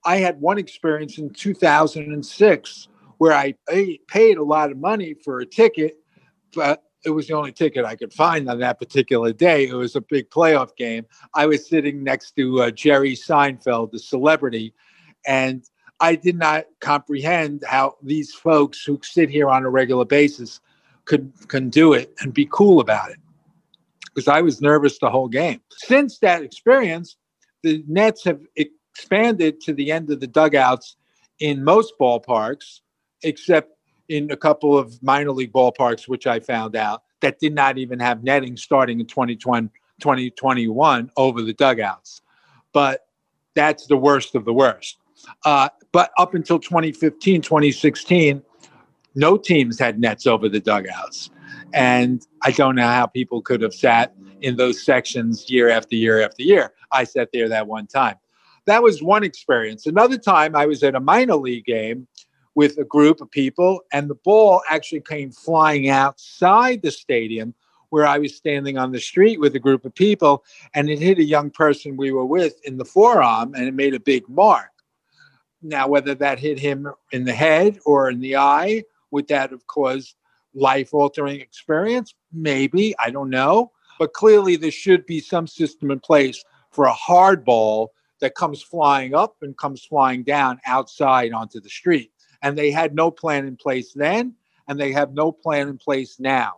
I 0.04 0.18
had 0.18 0.40
one 0.40 0.58
experience 0.58 1.18
in 1.18 1.30
2006 1.30 2.88
where 3.18 3.32
I 3.32 3.54
paid 4.06 4.38
a 4.38 4.44
lot 4.44 4.70
of 4.70 4.78
money 4.78 5.14
for 5.24 5.40
a 5.40 5.46
ticket, 5.46 5.96
but 6.54 6.82
it 7.06 7.10
was 7.10 7.28
the 7.28 7.34
only 7.34 7.52
ticket 7.52 7.84
I 7.84 7.94
could 7.94 8.12
find 8.12 8.50
on 8.50 8.58
that 8.58 8.80
particular 8.80 9.32
day. 9.32 9.68
It 9.68 9.74
was 9.74 9.94
a 9.94 10.00
big 10.00 10.28
playoff 10.28 10.74
game. 10.74 11.06
I 11.34 11.46
was 11.46 11.66
sitting 11.66 12.02
next 12.02 12.32
to 12.32 12.62
uh, 12.62 12.70
Jerry 12.72 13.12
Seinfeld, 13.14 13.92
the 13.92 14.00
celebrity, 14.00 14.74
and 15.24 15.64
I 16.00 16.16
did 16.16 16.36
not 16.36 16.66
comprehend 16.80 17.62
how 17.66 17.94
these 18.02 18.34
folks 18.34 18.84
who 18.84 18.98
sit 19.02 19.30
here 19.30 19.48
on 19.48 19.64
a 19.64 19.70
regular 19.70 20.04
basis 20.04 20.60
could 21.04 21.32
can 21.46 21.70
do 21.70 21.92
it 21.92 22.12
and 22.20 22.34
be 22.34 22.48
cool 22.50 22.80
about 22.80 23.12
it. 23.12 23.18
Because 24.12 24.26
I 24.26 24.40
was 24.40 24.60
nervous 24.60 24.98
the 24.98 25.08
whole 25.08 25.28
game. 25.28 25.60
Since 25.70 26.18
that 26.18 26.42
experience, 26.42 27.16
the 27.62 27.84
Nets 27.86 28.24
have 28.24 28.40
expanded 28.56 29.60
to 29.60 29.72
the 29.72 29.92
end 29.92 30.10
of 30.10 30.18
the 30.18 30.26
dugouts 30.26 30.96
in 31.38 31.62
most 31.62 31.94
ballparks, 32.00 32.80
except 33.22 33.75
in 34.08 34.30
a 34.30 34.36
couple 34.36 34.76
of 34.76 35.02
minor 35.02 35.32
league 35.32 35.52
ballparks, 35.52 36.08
which 36.08 36.26
I 36.26 36.40
found 36.40 36.76
out 36.76 37.02
that 37.20 37.38
did 37.38 37.54
not 37.54 37.78
even 37.78 37.98
have 37.98 38.22
netting 38.22 38.56
starting 38.56 39.00
in 39.00 39.06
2020, 39.06 39.68
2021 40.00 41.10
over 41.16 41.42
the 41.42 41.52
dugouts. 41.52 42.22
But 42.72 43.06
that's 43.54 43.86
the 43.86 43.96
worst 43.96 44.34
of 44.34 44.44
the 44.44 44.52
worst. 44.52 44.98
Uh, 45.44 45.68
but 45.92 46.10
up 46.18 46.34
until 46.34 46.58
2015, 46.58 47.40
2016, 47.40 48.42
no 49.14 49.36
teams 49.36 49.78
had 49.78 49.98
nets 49.98 50.26
over 50.26 50.48
the 50.48 50.60
dugouts. 50.60 51.30
And 51.72 52.24
I 52.42 52.50
don't 52.52 52.76
know 52.76 52.86
how 52.86 53.06
people 53.06 53.40
could 53.40 53.62
have 53.62 53.74
sat 53.74 54.14
in 54.42 54.56
those 54.56 54.84
sections 54.84 55.50
year 55.50 55.68
after 55.70 55.96
year 55.96 56.20
after 56.20 56.42
year. 56.42 56.72
I 56.92 57.04
sat 57.04 57.30
there 57.32 57.48
that 57.48 57.66
one 57.66 57.86
time. 57.86 58.16
That 58.66 58.82
was 58.82 59.02
one 59.02 59.24
experience. 59.24 59.86
Another 59.86 60.18
time 60.18 60.54
I 60.54 60.66
was 60.66 60.82
at 60.82 60.94
a 60.94 61.00
minor 61.00 61.36
league 61.36 61.64
game 61.64 62.06
with 62.56 62.78
a 62.78 62.84
group 62.84 63.20
of 63.20 63.30
people, 63.30 63.82
and 63.92 64.08
the 64.08 64.14
ball 64.16 64.62
actually 64.68 65.02
came 65.02 65.30
flying 65.30 65.90
outside 65.90 66.80
the 66.82 66.90
stadium 66.90 67.54
where 67.90 68.06
I 68.06 68.18
was 68.18 68.34
standing 68.34 68.78
on 68.78 68.90
the 68.90 69.00
street 69.00 69.38
with 69.38 69.54
a 69.54 69.60
group 69.60 69.84
of 69.84 69.94
people, 69.94 70.42
and 70.74 70.88
it 70.88 70.98
hit 70.98 71.18
a 71.18 71.24
young 71.24 71.50
person 71.50 71.96
we 71.96 72.10
were 72.10 72.24
with 72.24 72.58
in 72.64 72.78
the 72.78 72.84
forearm, 72.84 73.54
and 73.54 73.68
it 73.68 73.74
made 73.74 73.94
a 73.94 74.00
big 74.00 74.26
mark. 74.28 74.70
Now, 75.62 75.86
whether 75.86 76.14
that 76.14 76.38
hit 76.38 76.58
him 76.58 76.88
in 77.12 77.24
the 77.24 77.34
head 77.34 77.78
or 77.84 78.10
in 78.10 78.20
the 78.20 78.36
eye, 78.36 78.84
would 79.10 79.28
that 79.28 79.50
have 79.50 79.66
caused 79.66 80.16
life 80.54 80.94
altering 80.94 81.40
experience? 81.40 82.14
Maybe, 82.32 82.94
I 82.98 83.10
don't 83.10 83.30
know. 83.30 83.70
But 83.98 84.14
clearly, 84.14 84.56
there 84.56 84.70
should 84.70 85.04
be 85.04 85.20
some 85.20 85.46
system 85.46 85.90
in 85.90 86.00
place 86.00 86.42
for 86.70 86.86
a 86.86 86.92
hard 86.92 87.44
ball 87.44 87.92
that 88.20 88.34
comes 88.34 88.62
flying 88.62 89.14
up 89.14 89.36
and 89.42 89.56
comes 89.58 89.84
flying 89.84 90.22
down 90.22 90.58
outside 90.66 91.32
onto 91.32 91.60
the 91.60 91.68
street. 91.68 92.12
And 92.42 92.56
they 92.56 92.70
had 92.70 92.94
no 92.94 93.10
plan 93.10 93.46
in 93.46 93.56
place 93.56 93.92
then, 93.92 94.34
and 94.68 94.78
they 94.78 94.92
have 94.92 95.12
no 95.12 95.32
plan 95.32 95.68
in 95.68 95.78
place 95.78 96.18
now. 96.18 96.54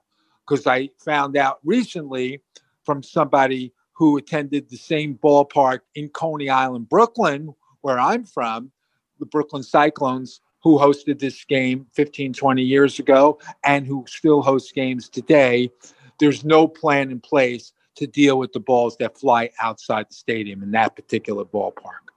Because 0.47 0.67
I 0.67 0.91
found 0.99 1.37
out 1.37 1.59
recently 1.65 2.41
from 2.85 3.03
somebody 3.03 3.73
who 3.93 4.17
attended 4.17 4.69
the 4.69 4.77
same 4.77 5.19
ballpark 5.23 5.81
in 5.95 6.09
Coney 6.11 6.49
Island, 6.49 6.89
Brooklyn, 6.89 7.55
where 7.81 7.99
I'm 7.99 8.25
from, 8.25 8.71
the 9.19 9.27
Brooklyn 9.27 9.63
Cyclones, 9.63 10.41
who 10.63 10.79
hosted 10.79 11.19
this 11.19 11.45
game 11.45 11.87
15, 11.93 12.33
20 12.33 12.63
years 12.63 12.99
ago, 12.99 13.39
and 13.65 13.87
who 13.87 14.05
still 14.09 14.43
hosts 14.43 14.73
games 14.73 15.09
today. 15.09 15.71
There's 16.19 16.45
no 16.45 16.67
plan 16.67 17.11
in 17.11 17.21
place 17.21 17.73
to 17.97 18.07
deal 18.07 18.39
with 18.39 18.53
the 18.53 18.61
balls 18.61 18.97
that 18.99 19.19
fly 19.19 19.51
outside 19.61 20.07
the 20.09 20.15
stadium 20.15 20.63
in 20.63 20.71
that 20.73 20.95
particular 20.97 21.45
ballpark. 21.45 22.08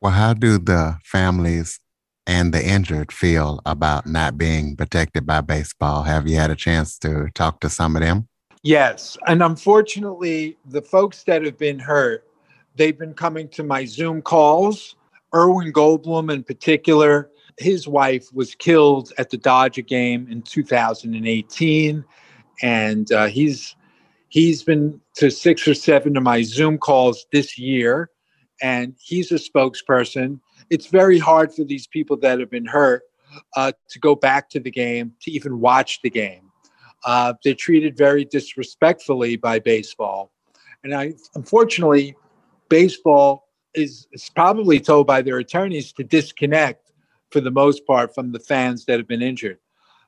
Well, 0.00 0.12
how 0.12 0.32
do 0.32 0.56
the 0.56 0.98
families 1.04 1.78
and 2.26 2.54
the 2.54 2.66
injured 2.66 3.12
feel 3.12 3.60
about 3.66 4.06
not 4.06 4.38
being 4.38 4.74
protected 4.74 5.26
by 5.26 5.42
baseball? 5.42 6.04
Have 6.04 6.26
you 6.26 6.36
had 6.36 6.50
a 6.50 6.56
chance 6.56 6.98
to 7.00 7.28
talk 7.34 7.60
to 7.60 7.68
some 7.68 7.96
of 7.96 8.02
them? 8.02 8.26
Yes. 8.62 9.18
And 9.26 9.42
unfortunately, 9.42 10.56
the 10.64 10.80
folks 10.80 11.24
that 11.24 11.44
have 11.44 11.58
been 11.58 11.78
hurt, 11.78 12.26
they've 12.76 12.98
been 12.98 13.12
coming 13.12 13.48
to 13.48 13.62
my 13.62 13.84
Zoom 13.84 14.22
calls. 14.22 14.96
Erwin 15.34 15.70
Goldbloom, 15.70 16.32
in 16.32 16.44
particular, 16.44 17.30
his 17.58 17.86
wife 17.86 18.26
was 18.32 18.54
killed 18.54 19.12
at 19.18 19.28
the 19.28 19.36
Dodger 19.36 19.82
game 19.82 20.26
in 20.30 20.40
2018. 20.40 22.04
And 22.62 23.12
uh, 23.12 23.26
he's 23.26 23.76
he's 24.28 24.62
been 24.62 24.98
to 25.16 25.30
six 25.30 25.68
or 25.68 25.74
seven 25.74 26.16
of 26.16 26.22
my 26.22 26.40
Zoom 26.40 26.78
calls 26.78 27.26
this 27.32 27.58
year 27.58 28.10
and 28.60 28.94
he's 28.98 29.32
a 29.32 29.36
spokesperson. 29.36 30.40
It's 30.68 30.86
very 30.86 31.18
hard 31.18 31.52
for 31.54 31.64
these 31.64 31.86
people 31.86 32.16
that 32.18 32.40
have 32.40 32.50
been 32.50 32.66
hurt 32.66 33.02
uh, 33.56 33.72
to 33.88 33.98
go 33.98 34.14
back 34.14 34.50
to 34.50 34.60
the 34.60 34.70
game, 34.70 35.12
to 35.22 35.30
even 35.30 35.60
watch 35.60 36.00
the 36.02 36.10
game. 36.10 36.50
Uh, 37.04 37.34
they're 37.42 37.54
treated 37.54 37.96
very 37.96 38.24
disrespectfully 38.24 39.36
by 39.36 39.58
baseball. 39.58 40.32
And 40.84 40.94
I, 40.94 41.14
unfortunately, 41.34 42.14
baseball 42.68 43.48
is, 43.74 44.06
is 44.12 44.30
probably 44.30 44.80
told 44.80 45.06
by 45.06 45.22
their 45.22 45.38
attorneys 45.38 45.92
to 45.94 46.04
disconnect 46.04 46.92
for 47.30 47.40
the 47.40 47.50
most 47.50 47.86
part 47.86 48.14
from 48.14 48.32
the 48.32 48.40
fans 48.40 48.84
that 48.86 48.98
have 48.98 49.08
been 49.08 49.22
injured. 49.22 49.58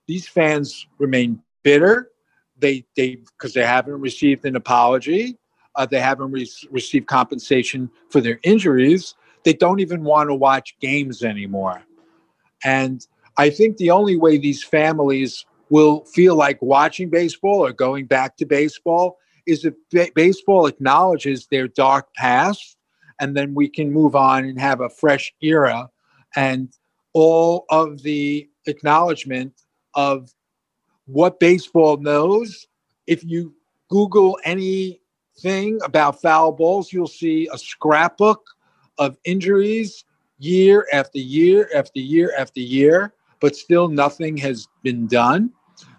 These 0.07 0.27
fans 0.29 0.87
remain 0.99 1.41
bitter. 1.63 2.11
They, 2.59 2.85
they, 2.97 3.17
because 3.17 3.55
they 3.55 3.65
haven't 3.65 4.01
received 4.01 4.45
an 4.45 4.57
apology 4.57 5.39
uh, 5.77 5.87
they 5.87 6.01
haven't 6.01 6.31
re- 6.31 6.51
received 6.71 7.07
compensation 7.07 7.91
for 8.11 8.21
their 8.21 8.39
injuries. 8.43 9.15
They 9.45 9.53
don't 9.53 9.81
even 9.81 10.05
want 10.05 10.29
to 10.31 10.35
watch 10.35 10.77
games 10.81 11.23
anymore. 11.23 11.83
And 12.65 13.07
I 13.39 13.51
think 13.51 13.77
the 13.77 13.91
only 13.91 14.17
way 14.17 14.39
these 14.39 14.63
families 14.63 15.45
will 15.71 16.05
feel 16.05 16.37
like 16.37 16.61
watching 16.61 17.09
baseball 17.09 17.65
or 17.65 17.73
going 17.73 18.07
back 18.07 18.37
to 18.37 18.47
baseball 18.47 19.19
is 19.47 19.65
if 19.65 19.75
ba- 19.91 20.11
baseball 20.15 20.67
acknowledges 20.67 21.47
their 21.47 21.67
dark 21.67 22.13
past 22.15 22.77
and 23.21 23.37
then 23.37 23.55
we 23.55 23.69
can 23.69 23.93
move 23.93 24.15
on 24.15 24.45
and 24.45 24.61
have 24.61 24.81
a 24.81 24.91
fresh 24.91 25.33
era 25.41 25.89
and 26.37 26.73
all 27.15 27.65
of 27.71 28.03
the 28.03 28.49
acknowledgement 28.67 29.53
of 29.95 30.33
what 31.07 31.41
baseball 31.41 31.97
knows 31.97 32.67
if 33.07 33.25
you 33.25 33.55
google 33.89 34.39
any 34.45 35.02
thing 35.39 35.79
about 35.85 36.21
foul 36.21 36.53
balls, 36.53 36.93
you'll 36.93 37.07
see 37.07 37.49
a 37.53 37.59
scrapbook 37.59 38.45
of 38.99 39.17
injuries 39.25 40.05
year 40.39 40.87
after 40.93 41.19
year 41.19 41.69
after 41.75 42.01
year 42.01 42.33
after 42.37 42.61
year, 42.61 43.15
but 43.41 43.57
still 43.57 43.89
nothing 43.89 44.37
has 44.37 44.69
been 44.83 45.07
done. 45.07 45.51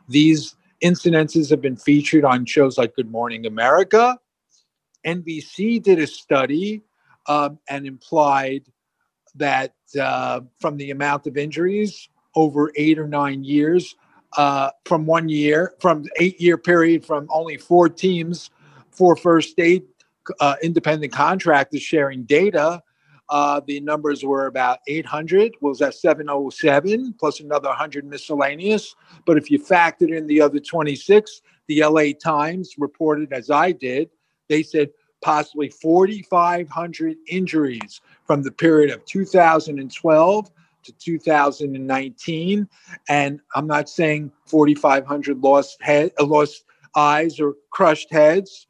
These 0.07 0.55
incidences 0.83 1.49
have 1.49 1.61
been 1.61 1.77
featured 1.77 2.25
on 2.25 2.45
shows 2.45 2.77
like 2.77 2.95
Good 2.95 3.09
Morning 3.09 3.45
America. 3.45 4.19
NBC 5.05 5.81
did 5.81 5.99
a 5.99 6.07
study 6.07 6.81
um, 7.27 7.59
and 7.69 7.85
implied 7.85 8.63
that 9.35 9.73
uh, 9.99 10.41
from 10.59 10.77
the 10.77 10.91
amount 10.91 11.27
of 11.27 11.37
injuries 11.37 12.09
over 12.35 12.71
eight 12.75 12.99
or 12.99 13.07
nine 13.07 13.43
years, 13.43 13.95
uh, 14.37 14.71
from 14.85 15.05
one 15.05 15.29
year, 15.29 15.73
from 15.79 16.05
eight 16.19 16.39
year 16.41 16.57
period, 16.57 17.05
from 17.05 17.27
only 17.31 17.57
four 17.57 17.87
teams 17.87 18.49
for 18.93 19.15
first 19.15 19.59
aid 19.59 19.83
uh, 20.39 20.55
independent 20.61 21.11
contractors 21.11 21.81
sharing 21.81 22.23
data, 22.23 22.81
uh, 23.29 23.61
the 23.65 23.79
numbers 23.79 24.23
were 24.23 24.47
about 24.47 24.79
800. 24.87 25.55
Was 25.61 25.79
that 25.79 25.95
707 25.95 27.15
plus 27.19 27.39
another 27.39 27.69
100 27.69 28.05
miscellaneous? 28.05 28.95
But 29.25 29.37
if 29.37 29.49
you 29.49 29.59
factored 29.59 30.15
in 30.15 30.27
the 30.27 30.41
other 30.41 30.59
26, 30.59 31.41
the 31.67 31.83
LA 31.83 32.11
Times 32.21 32.75
reported, 32.77 33.33
as 33.33 33.49
I 33.49 33.71
did, 33.71 34.09
they 34.49 34.63
said 34.63 34.89
possibly 35.21 35.69
4,500 35.69 37.15
injuries 37.27 38.01
from 38.25 38.43
the 38.43 38.51
period 38.51 38.91
of 38.91 39.05
2012 39.05 40.51
to 40.83 40.91
2019. 40.91 42.69
And 43.07 43.39
I'm 43.55 43.67
not 43.67 43.87
saying 43.89 44.31
4,500 44.47 45.39
lost 45.39 45.81
head, 45.81 46.11
lost 46.19 46.65
eyes 46.95 47.39
or 47.39 47.55
crushed 47.71 48.11
heads 48.11 48.67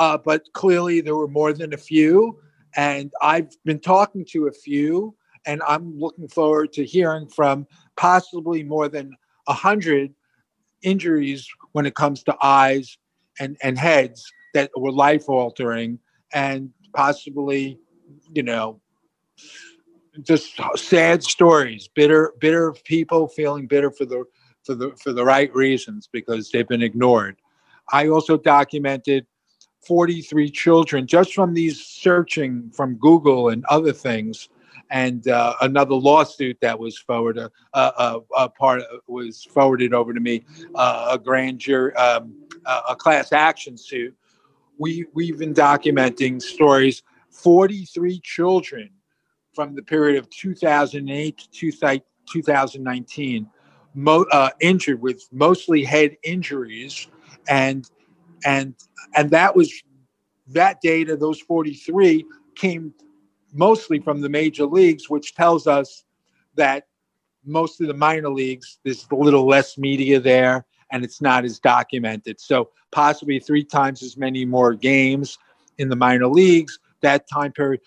uh, 0.00 0.16
but 0.16 0.42
clearly 0.54 1.02
there 1.02 1.14
were 1.14 1.28
more 1.28 1.52
than 1.52 1.74
a 1.74 1.76
few. 1.76 2.40
And 2.74 3.12
I've 3.20 3.50
been 3.64 3.80
talking 3.80 4.24
to 4.30 4.46
a 4.46 4.52
few, 4.52 5.14
and 5.44 5.62
I'm 5.68 5.98
looking 5.98 6.26
forward 6.26 6.72
to 6.72 6.84
hearing 6.84 7.28
from 7.28 7.66
possibly 7.96 8.62
more 8.62 8.88
than 8.88 9.14
a 9.46 9.52
hundred 9.52 10.14
injuries 10.82 11.46
when 11.72 11.84
it 11.84 11.94
comes 11.94 12.22
to 12.24 12.36
eyes 12.40 12.96
and, 13.38 13.58
and 13.62 13.78
heads 13.78 14.24
that 14.54 14.70
were 14.74 14.90
life 14.90 15.28
altering 15.28 15.98
and 16.32 16.70
possibly, 16.94 17.78
you 18.32 18.42
know, 18.42 18.80
just 20.22 20.58
sad 20.76 21.22
stories, 21.22 21.88
bitter, 21.94 22.32
bitter 22.40 22.72
people 22.84 23.28
feeling 23.28 23.66
bitter 23.66 23.90
for 23.90 24.06
the 24.06 24.24
for 24.64 24.74
the 24.74 24.92
for 25.02 25.12
the 25.12 25.24
right 25.24 25.54
reasons 25.54 26.08
because 26.10 26.50
they've 26.50 26.68
been 26.68 26.82
ignored. 26.82 27.36
I 27.92 28.08
also 28.08 28.36
documented 28.36 29.26
43 29.80 30.50
children 30.50 31.06
just 31.06 31.34
from 31.34 31.54
these 31.54 31.82
searching 31.82 32.70
from 32.70 32.96
Google 32.96 33.48
and 33.48 33.64
other 33.66 33.92
things. 33.92 34.48
and 34.90 35.28
uh, 35.28 35.54
another 35.60 35.94
lawsuit 35.94 36.58
that 36.60 36.76
was 36.76 36.98
forwarded, 36.98 37.48
uh, 37.74 37.92
uh, 37.96 38.18
uh 38.36 38.48
part 38.48 38.82
was 39.06 39.44
forwarded 39.44 39.94
over 39.94 40.12
to 40.12 40.20
me, 40.20 40.44
uh, 40.74 41.10
a 41.12 41.18
grand 41.18 41.60
jury, 41.60 41.94
um, 41.94 42.34
a 42.88 42.96
class 42.96 43.32
action 43.32 43.76
suit. 43.76 44.14
We 44.78 45.06
we've 45.14 45.38
been 45.38 45.54
documenting 45.54 46.42
stories. 46.42 47.02
Forty-three 47.30 48.20
children 48.24 48.90
from 49.54 49.74
the 49.74 49.82
period 49.82 50.18
of 50.18 50.28
2008 50.30 51.48
to 51.52 51.70
2019, 52.26 53.46
mo- 53.94 54.26
uh, 54.32 54.50
injured 54.60 55.00
with 55.00 55.28
mostly 55.32 55.84
head 55.84 56.16
injuries, 56.22 57.08
and 57.48 57.88
and 58.44 58.74
and 59.16 59.30
that 59.30 59.54
was 59.54 59.72
that 60.48 60.80
data. 60.80 61.16
Those 61.16 61.40
43 61.40 62.24
came 62.54 62.94
mostly 63.52 63.98
from 63.98 64.20
the 64.20 64.28
major 64.28 64.66
leagues, 64.66 65.08
which 65.08 65.34
tells 65.34 65.66
us 65.66 66.04
that 66.54 66.86
most 67.44 67.80
of 67.80 67.86
the 67.86 67.94
minor 67.94 68.28
leagues, 68.28 68.78
there's 68.84 69.06
a 69.10 69.14
little 69.14 69.46
less 69.46 69.78
media 69.78 70.20
there 70.20 70.66
and 70.92 71.04
it's 71.04 71.20
not 71.20 71.44
as 71.44 71.58
documented. 71.58 72.40
So 72.40 72.70
possibly 72.92 73.38
three 73.38 73.64
times 73.64 74.02
as 74.02 74.16
many 74.16 74.44
more 74.44 74.74
games 74.74 75.38
in 75.78 75.88
the 75.88 75.96
minor 75.96 76.26
leagues. 76.26 76.78
That 77.00 77.28
time 77.28 77.52
period, 77.52 77.80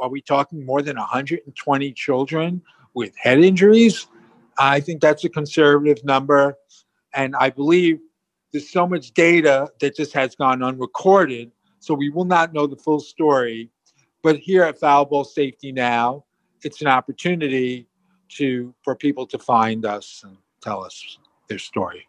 are 0.00 0.08
we 0.08 0.20
talking 0.20 0.64
more 0.64 0.82
than 0.82 0.96
120 0.96 1.92
children 1.92 2.62
with 2.94 3.16
head 3.16 3.38
injuries? 3.38 4.08
I 4.58 4.80
think 4.80 5.00
that's 5.00 5.24
a 5.24 5.28
conservative 5.28 6.04
number. 6.04 6.56
And 7.14 7.36
I 7.36 7.50
believe 7.50 8.00
there's 8.52 8.70
so 8.70 8.86
much 8.86 9.12
data 9.12 9.68
that 9.80 9.96
just 9.96 10.12
has 10.12 10.34
gone 10.34 10.62
unrecorded. 10.62 11.52
So 11.80 11.94
we 11.94 12.08
will 12.08 12.24
not 12.24 12.52
know 12.52 12.66
the 12.66 12.76
full 12.76 13.00
story 13.00 13.70
but 14.26 14.38
here 14.38 14.64
at 14.64 14.76
Foul 14.80 15.04
Ball 15.04 15.22
Safety 15.22 15.70
Now, 15.70 16.24
it's 16.64 16.80
an 16.80 16.88
opportunity 16.88 17.86
to 18.30 18.74
for 18.82 18.96
people 18.96 19.24
to 19.28 19.38
find 19.38 19.86
us 19.86 20.22
and 20.24 20.36
tell 20.60 20.82
us 20.82 21.18
their 21.48 21.60
story. 21.60 22.08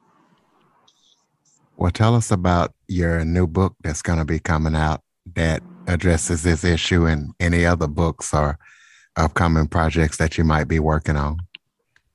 Well, 1.76 1.92
tell 1.92 2.16
us 2.16 2.32
about 2.32 2.74
your 2.88 3.24
new 3.24 3.46
book 3.46 3.76
that's 3.84 4.02
going 4.02 4.18
to 4.18 4.26
be 4.26 4.40
coming 4.40 4.76
out 4.76 5.02
that 5.36 5.62
addresses 5.86 6.42
this 6.42 6.64
issue 6.64 7.06
and 7.06 7.36
any 7.40 7.68
other 7.68 7.88
books 7.88 8.34
or 8.34 8.58
upcoming 9.16 9.68
projects 9.68 10.18
that 10.18 10.40
you 10.40 10.44
might 10.44 10.68
be 10.68 10.80
working 10.80 11.18
on. 11.18 11.38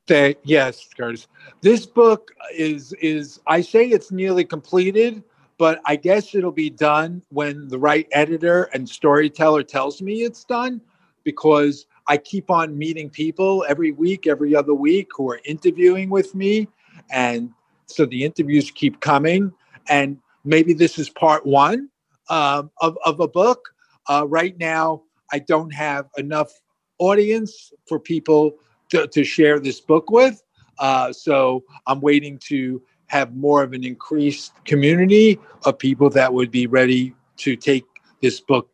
Say, 0.08 0.36
yes, 0.44 0.88
Curtis. 0.96 1.28
This 1.60 1.86
book 1.86 2.32
is 2.54 2.92
is 2.94 3.40
I 3.46 3.60
say 3.60 3.86
it's 3.86 4.10
nearly 4.10 4.44
completed 4.44 5.22
but 5.62 5.80
I 5.84 5.94
guess 5.94 6.34
it'll 6.34 6.50
be 6.50 6.70
done 6.70 7.22
when 7.28 7.68
the 7.68 7.78
right 7.78 8.08
editor 8.10 8.64
and 8.74 8.88
storyteller 8.88 9.62
tells 9.62 10.02
me 10.02 10.22
it's 10.22 10.42
done 10.44 10.80
because 11.22 11.86
I 12.08 12.16
keep 12.16 12.50
on 12.50 12.76
meeting 12.76 13.08
people 13.08 13.64
every 13.68 13.92
week, 13.92 14.26
every 14.26 14.56
other 14.56 14.74
week 14.74 15.10
who 15.16 15.30
are 15.30 15.40
interviewing 15.44 16.10
with 16.10 16.34
me. 16.34 16.66
And 17.12 17.50
so 17.86 18.06
the 18.06 18.24
interviews 18.24 18.72
keep 18.72 18.98
coming. 18.98 19.52
And 19.88 20.18
maybe 20.44 20.72
this 20.72 20.98
is 20.98 21.08
part 21.08 21.46
one 21.46 21.90
um, 22.28 22.72
of, 22.80 22.98
of 23.04 23.20
a 23.20 23.28
book. 23.28 23.68
Uh, 24.08 24.26
right 24.26 24.58
now, 24.58 25.02
I 25.32 25.38
don't 25.38 25.72
have 25.72 26.08
enough 26.16 26.50
audience 26.98 27.72
for 27.86 28.00
people 28.00 28.56
to, 28.92 29.06
to 29.08 29.24
share 29.24 29.58
this 29.58 29.80
book 29.80 30.10
with. 30.10 30.42
Uh, 30.78 31.12
so 31.12 31.64
I'm 31.86 32.00
waiting 32.00 32.38
to 32.48 32.82
have 33.06 33.34
more 33.34 33.62
of 33.62 33.72
an 33.72 33.84
increased 33.84 34.52
community 34.66 35.38
of 35.64 35.78
people 35.78 36.10
that 36.10 36.32
would 36.32 36.50
be 36.50 36.66
ready 36.66 37.14
to 37.38 37.56
take 37.56 37.84
this 38.20 38.40
book 38.40 38.68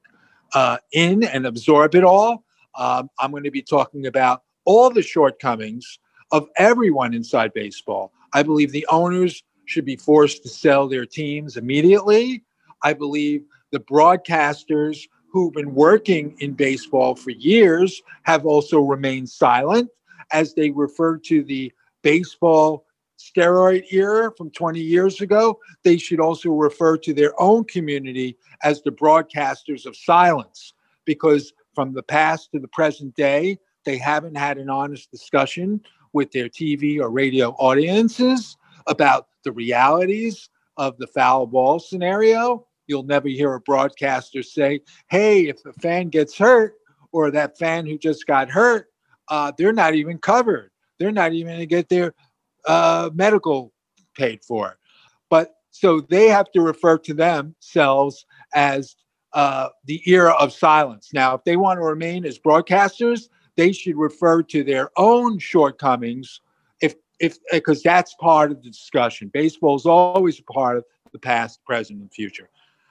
uh, 0.54 0.78
in 0.92 1.22
and 1.22 1.46
absorb 1.46 1.94
it 1.94 2.02
all. 2.02 2.44
Um, 2.74 3.08
I'm 3.20 3.30
going 3.30 3.44
to 3.44 3.50
be 3.52 3.62
talking 3.62 4.06
about 4.06 4.42
all 4.64 4.90
the 4.90 5.02
shortcomings 5.02 6.00
of 6.32 6.48
everyone 6.56 7.14
inside 7.14 7.52
baseball. 7.54 8.12
I 8.32 8.42
believe 8.42 8.72
the 8.72 8.86
owners 8.90 9.44
should 9.66 9.84
be 9.84 9.96
forced 9.96 10.42
to 10.42 10.48
sell 10.48 10.88
their 10.88 11.06
teams 11.06 11.56
immediately. 11.56 12.42
I 12.82 12.92
believe 12.92 13.44
the 13.70 13.80
broadcasters 13.80 15.00
who've 15.32 15.52
been 15.52 15.74
working 15.74 16.36
in 16.40 16.54
baseball 16.54 17.14
for 17.14 17.30
years 17.30 18.02
have 18.24 18.46
also 18.46 18.80
remained 18.80 19.28
silent 19.28 19.88
as 20.32 20.54
they 20.54 20.70
refer 20.70 21.16
to 21.18 21.42
the 21.42 21.72
baseball 22.02 22.84
steroid 23.18 23.84
era 23.92 24.32
from 24.36 24.50
20 24.50 24.80
years 24.80 25.20
ago, 25.20 25.58
they 25.82 25.98
should 25.98 26.20
also 26.20 26.50
refer 26.50 26.96
to 26.96 27.12
their 27.12 27.40
own 27.40 27.64
community 27.64 28.36
as 28.62 28.82
the 28.82 28.92
broadcasters 28.92 29.86
of 29.86 29.96
silence, 29.96 30.72
because 31.04 31.52
from 31.74 31.92
the 31.92 32.02
past 32.02 32.50
to 32.52 32.60
the 32.60 32.68
present 32.68 33.14
day, 33.14 33.58
they 33.84 33.98
haven't 33.98 34.36
had 34.36 34.58
an 34.58 34.70
honest 34.70 35.10
discussion 35.10 35.80
with 36.12 36.30
their 36.32 36.48
TV 36.48 37.00
or 37.00 37.10
radio 37.10 37.50
audiences 37.52 38.56
about 38.86 39.28
the 39.44 39.52
realities 39.52 40.48
of 40.76 40.96
the 40.98 41.06
foul 41.06 41.46
ball 41.46 41.78
scenario. 41.78 42.66
You'll 42.86 43.02
never 43.02 43.28
hear 43.28 43.54
a 43.54 43.60
broadcaster 43.60 44.42
say, 44.42 44.80
hey, 45.08 45.48
if 45.48 45.64
a 45.66 45.72
fan 45.74 46.08
gets 46.08 46.36
hurt 46.38 46.74
or 47.12 47.30
that 47.30 47.58
fan 47.58 47.86
who 47.86 47.98
just 47.98 48.26
got 48.26 48.50
hurt, 48.50 48.88
uh, 49.30 49.52
they're 49.56 49.72
not 49.72 49.94
even 49.94 50.18
covered. 50.18 50.70
They're 50.98 51.12
not 51.12 51.32
even 51.32 51.48
going 51.48 51.60
to 51.60 51.66
get 51.66 51.88
their 51.88 52.14
uh, 52.66 53.10
medical 53.14 53.72
paid 54.16 54.42
for. 54.44 54.78
But 55.30 55.54
so 55.70 56.00
they 56.00 56.28
have 56.28 56.50
to 56.52 56.60
refer 56.60 56.98
to 56.98 57.14
themselves 57.14 58.26
as 58.54 58.96
uh, 59.32 59.68
the 59.84 60.02
era 60.06 60.32
of 60.38 60.52
silence. 60.52 61.10
Now, 61.12 61.34
if 61.34 61.44
they 61.44 61.56
want 61.56 61.78
to 61.78 61.84
remain 61.84 62.24
as 62.24 62.38
broadcasters, 62.38 63.28
they 63.56 63.72
should 63.72 63.96
refer 63.96 64.42
to 64.44 64.64
their 64.64 64.90
own 64.96 65.38
shortcomings, 65.38 66.40
if 66.80 66.94
if 67.20 67.38
because 67.52 67.82
that's 67.82 68.14
part 68.14 68.50
of 68.50 68.62
the 68.62 68.70
discussion. 68.70 69.28
Baseball 69.28 69.76
is 69.76 69.86
always 69.86 70.38
a 70.38 70.44
part 70.44 70.78
of 70.78 70.84
the 71.12 71.18
past, 71.18 71.64
present, 71.64 72.00
and 72.00 72.12
future. 72.12 72.48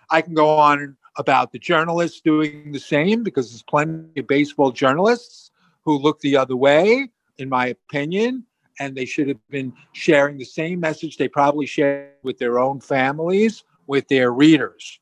I 0.10 0.22
can 0.22 0.34
go 0.34 0.50
on 0.50 0.96
about 1.18 1.52
the 1.52 1.60
journalists 1.60 2.22
doing 2.22 2.72
the 2.72 2.80
same 2.80 3.24
because 3.24 3.50
there's 3.50 3.64
plenty 3.64 4.20
of 4.20 4.28
baseball 4.28 4.72
journalists 4.72 5.52
who 5.88 5.98
look 5.98 6.20
the 6.20 6.36
other 6.36 6.58
way, 6.58 7.10
in 7.38 7.48
my 7.48 7.68
opinion, 7.68 8.44
and 8.78 8.94
they 8.94 9.06
should 9.06 9.30
have 9.30 9.40
been 9.50 9.72
sharing 9.94 10.38
the 10.38 10.44
same 10.44 10.82
message 10.82 11.16
they 11.16 11.30
probably 11.30 11.66
share 11.66 12.12
with 12.24 12.38
their 12.38 12.60
own 12.60 12.82
families, 12.82 13.64
with 13.88 14.06
their 14.10 14.34
readers. 14.34 15.00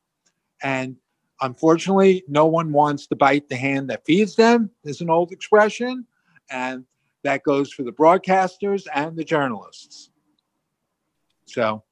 And 0.62 0.94
unfortunately, 1.40 2.22
no 2.28 2.46
one 2.46 2.72
wants 2.72 3.08
to 3.08 3.16
bite 3.16 3.48
the 3.48 3.56
hand 3.56 3.90
that 3.90 4.06
feeds 4.06 4.36
them, 4.36 4.70
is 4.84 5.00
an 5.00 5.10
old 5.10 5.32
expression. 5.32 6.06
And 6.52 6.84
that 7.24 7.42
goes 7.42 7.72
for 7.72 7.82
the 7.82 7.90
broadcasters 7.90 8.86
and 8.94 9.16
the 9.16 9.24
journalists. 9.24 10.10
So, 11.46 11.82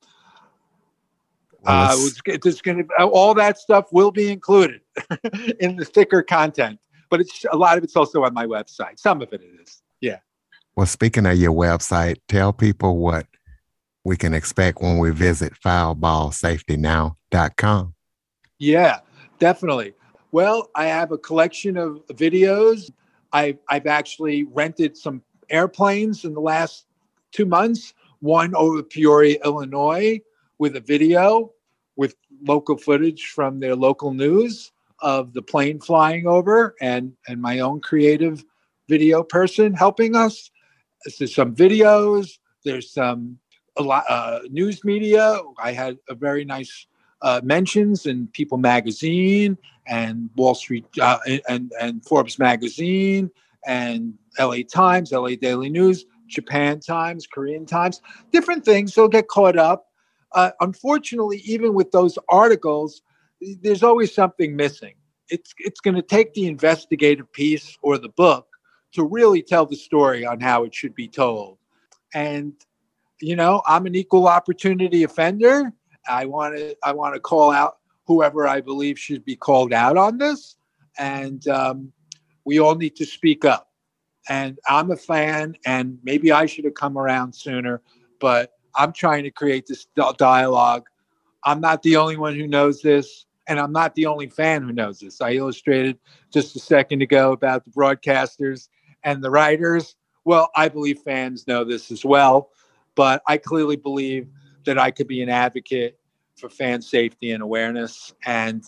uh, 1.67 1.97
it's 2.27 2.61
going 2.61 2.87
to 2.87 3.05
all 3.05 3.35
that 3.35 3.59
stuff 3.59 3.87
will 3.91 4.13
be 4.13 4.31
included 4.31 4.83
in 5.59 5.75
the 5.75 5.85
thicker 5.85 6.23
content, 6.23 6.79
but 7.11 7.21
it's 7.21 7.45
a 7.51 7.57
lot 7.57 7.77
of 7.79 7.85
it's 7.85 7.97
also 7.97 8.25
on 8.25 8.35
my 8.35 8.47
website. 8.47 8.99
Some 8.99 9.23
of 9.23 9.33
it 9.33 9.43
is, 9.43 9.83
yeah. 10.01 10.19
Well, 10.77 10.87
speaking 10.87 11.27
of 11.27 11.37
your 11.37 11.53
website, 11.53 12.17
tell 12.29 12.53
people 12.53 12.99
what 12.99 13.27
we 14.05 14.17
can 14.17 14.35
expect 14.35 14.83
when 14.83 14.99
we 14.99 15.11
visit 15.11 15.55
foulballsafetynow.com. 15.65 17.95
Yeah, 18.59 18.99
definitely. 19.39 19.95
Well, 20.33 20.69
I 20.75 20.87
have 20.87 21.13
a 21.13 21.19
collection 21.19 21.77
of 21.77 22.05
videos. 22.09 22.91
I've, 23.33 23.59
I've 23.69 23.87
actually 23.87 24.43
rented 24.45 24.97
some 24.97 25.23
airplanes 25.49 26.25
in 26.25 26.35
the 26.35 26.41
last 26.41 26.87
two 27.33 27.47
months, 27.47 27.95
one 28.21 28.55
over 28.55 28.83
Peoria, 28.83 29.39
Illinois, 29.45 30.21
with 30.59 30.77
a 30.77 30.81
video 30.81 31.53
with 31.97 32.17
local 32.43 32.77
footage 32.77 33.27
from 33.27 33.61
their 33.61 33.77
local 33.77 34.13
news 34.13 34.73
of 35.01 35.33
the 35.33 35.43
plane 35.43 35.81
flying 35.81 36.27
over 36.27 36.75
and, 36.81 37.13
and 37.29 37.41
my 37.41 37.61
own 37.61 37.81
creative 37.81 38.45
video 38.89 39.23
person 39.23 39.73
helping 39.73 40.15
us 40.15 40.51
there's 41.19 41.35
some 41.35 41.55
videos. 41.55 42.39
There's 42.65 42.93
some 42.93 43.39
a 43.77 43.83
lot 43.83 44.05
uh, 44.09 44.41
news 44.51 44.85
media. 44.85 45.39
I 45.59 45.73
had 45.73 45.99
a 46.09 46.15
very 46.15 46.45
nice 46.45 46.87
uh, 47.23 47.41
mentions 47.43 48.07
in 48.07 48.29
People 48.29 48.59
Magazine 48.59 49.59
and 49.87 50.31
Wall 50.37 50.55
Street 50.55 50.87
uh, 51.01 51.19
and 51.49 51.73
and 51.81 52.05
Forbes 52.05 52.39
Magazine 52.39 53.31
and 53.67 54.15
L.A. 54.39 54.63
Times, 54.63 55.13
L.A. 55.13 55.37
Daily 55.37 55.71
News, 55.71 56.07
Japan 56.27 56.81
Times, 56.81 57.27
Korean 57.27 57.67
Times, 57.67 58.01
different 58.33 58.65
things. 58.65 58.95
So 58.95 59.09
get 59.09 59.29
caught 59.29 59.57
up. 59.57 59.87
Uh, 60.33 60.51
unfortunately, 60.61 61.43
even 61.45 61.75
with 61.75 61.93
those 61.93 62.19
articles, 62.29 63.03
there's 63.63 63.83
always 63.83 64.15
something 64.15 64.57
missing. 64.57 64.95
It's 65.29 65.55
it's 65.59 65.81
going 65.81 65.97
to 65.97 66.03
take 66.03 66.35
the 66.35 66.47
investigative 66.47 67.33
piece 67.33 67.77
or 67.83 67.99
the 67.99 68.11
book 68.11 68.47
to 68.93 69.05
really 69.05 69.43
tell 69.43 69.67
the 69.67 69.77
story 69.77 70.25
on 70.25 70.41
how 70.41 70.65
it 70.65 70.75
should 70.75 70.95
be 70.95 71.09
told. 71.09 71.59
And 72.15 72.53
you 73.21 73.37
know, 73.37 73.63
I'm 73.67 73.87
an 73.87 73.95
equal 73.95 74.29
opportunity 74.29 75.03
offender. 75.03 75.73
I 76.09 76.27
want 76.27 76.57
to 76.57 76.77
I 76.85 76.93
want 76.93 77.15
to 77.15 77.21
call 77.21 77.51
out 77.51 77.79
whoever 78.07 78.47
I 78.47 78.61
believe 78.61 78.99
should 78.99 79.25
be 79.25 79.37
called 79.37 79.73
out 79.73 79.97
on 79.97 80.19
this, 80.19 80.57
and 80.99 81.47
um, 81.49 81.93
we 82.45 82.59
all 82.61 82.75
need 82.75 82.97
to 82.97 83.07
speak 83.07 83.45
up. 83.45 83.71
and 84.29 84.59
I'm 84.69 84.91
a 84.91 84.97
fan, 84.97 85.57
and 85.67 85.99
maybe 86.03 86.33
I 86.33 86.47
should 86.47 86.65
have 86.65 86.75
come 86.75 86.97
around 86.99 87.35
sooner, 87.35 87.83
but 88.21 88.53
I'm 88.75 88.93
trying 88.93 89.25
to 89.25 89.31
create 89.31 89.67
this 89.67 89.87
dialogue. 90.17 90.87
I'm 91.45 91.61
not 91.61 91.83
the 91.83 91.97
only 91.97 92.17
one 92.17 92.35
who 92.35 92.47
knows 92.47 92.81
this, 92.81 93.27
and 93.47 93.61
I'm 93.61 93.73
not 93.73 93.95
the 93.95 94.07
only 94.07 94.29
fan 94.29 94.63
who 94.63 94.73
knows 94.73 95.01
this. 95.01 95.21
I 95.21 95.33
illustrated 95.33 95.99
just 96.33 96.57
a 96.57 96.61
second 96.61 97.03
ago 97.03 97.33
about 97.33 97.65
the 97.65 97.71
broadcasters 97.71 98.69
and 99.03 99.23
the 99.23 99.31
writers. 99.31 99.97
Well, 100.25 100.51
I 100.57 100.69
believe 100.69 101.01
fans 101.01 101.47
know 101.47 101.65
this 101.65 101.91
as 101.91 102.03
well, 102.05 102.51
but 102.95 103.23
I 103.27 103.37
clearly 103.37 103.77
believe 103.77 104.29
that 104.65 104.79
I 104.79 104.91
could 104.91 105.07
be 105.07 105.21
an 105.23 105.29
advocate 105.29 105.99
for 106.37 106.49
fan 106.49 106.81
safety 106.81 107.33
and 107.33 107.43
awareness. 107.43 108.15
And 108.25 108.65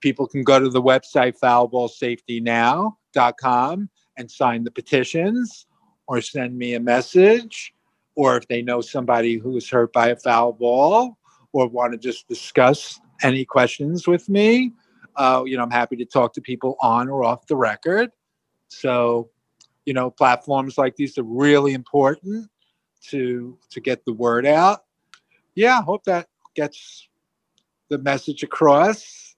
people 0.00 0.26
can 0.26 0.42
go 0.42 0.58
to 0.58 0.68
the 0.68 0.82
website 0.82 1.38
foulballsafetynow.com 1.38 3.88
and 4.16 4.30
sign 4.30 4.64
the 4.64 4.70
petitions 4.70 5.66
or 6.08 6.20
send 6.20 6.58
me 6.58 6.74
a 6.74 6.80
message. 6.80 7.72
Or 8.16 8.36
if 8.36 8.48
they 8.48 8.60
know 8.60 8.80
somebody 8.80 9.38
who 9.38 9.52
was 9.52 9.70
hurt 9.70 9.92
by 9.92 10.08
a 10.08 10.16
foul 10.16 10.52
ball 10.52 11.16
or 11.52 11.68
want 11.68 11.92
to 11.92 11.98
just 11.98 12.28
discuss 12.28 13.00
any 13.22 13.44
questions 13.44 14.06
with 14.06 14.28
me, 14.28 14.72
uh, 15.16 15.42
you 15.46 15.56
know, 15.56 15.62
I'm 15.62 15.70
happy 15.70 15.96
to 15.96 16.04
talk 16.04 16.32
to 16.34 16.40
people 16.40 16.76
on 16.80 17.08
or 17.08 17.24
off 17.24 17.46
the 17.46 17.56
record. 17.56 18.10
So, 18.68 19.30
you 19.84 19.92
know, 19.92 20.10
platforms 20.10 20.78
like 20.78 20.96
these 20.96 21.18
are 21.18 21.24
really 21.24 21.74
important 21.74 22.48
to 23.08 23.58
to 23.70 23.80
get 23.80 24.04
the 24.04 24.12
word 24.12 24.46
out. 24.46 24.84
Yeah, 25.54 25.78
I 25.78 25.82
hope 25.82 26.04
that 26.04 26.28
gets 26.54 27.08
the 27.88 27.98
message 27.98 28.42
across. 28.42 29.34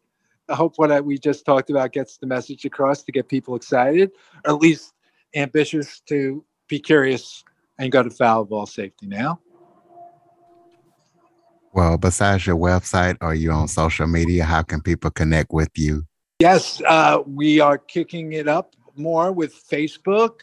I 0.49 0.55
hope 0.55 0.75
what 0.77 0.92
I, 0.92 1.01
we 1.01 1.18
just 1.18 1.47
talked 1.47 1.71
about 1.71 1.92
gets 1.92 2.18
the 2.18 2.27
message 2.27 2.64
across 2.64 3.03
to 3.05 3.12
get 3.12 3.29
people 3.29 3.57
excited, 3.57 4.11
or 4.45 4.55
at 4.55 4.61
least 4.61 4.92
ambitious 5.35 6.01
to 6.09 6.45
be 6.68 6.79
curious 6.79 7.45
and 7.79 7.90
go 7.90 8.03
to 8.03 8.11
foul 8.11 8.45
ball 8.45 8.66
safety 8.66 9.07
now. 9.07 9.40
Well, 11.74 11.96
besides 11.96 12.46
your 12.46 12.56
website, 12.56 13.16
are 13.22 13.35
you 13.35 13.50
on 13.50 13.66
social 13.66 14.06
media? 14.06 14.44
How 14.44 14.62
can 14.62 14.82
people 14.82 15.11
connect 15.11 15.52
with 15.52 15.70
you? 15.74 16.06
Yes, 16.40 16.82
uh, 16.87 17.22
we 17.26 17.61
are 17.61 17.78
kicking 17.78 18.35
it 18.35 18.46
up 18.46 18.74
more 18.94 19.32
with 19.32 19.54
Facebook 19.70 20.40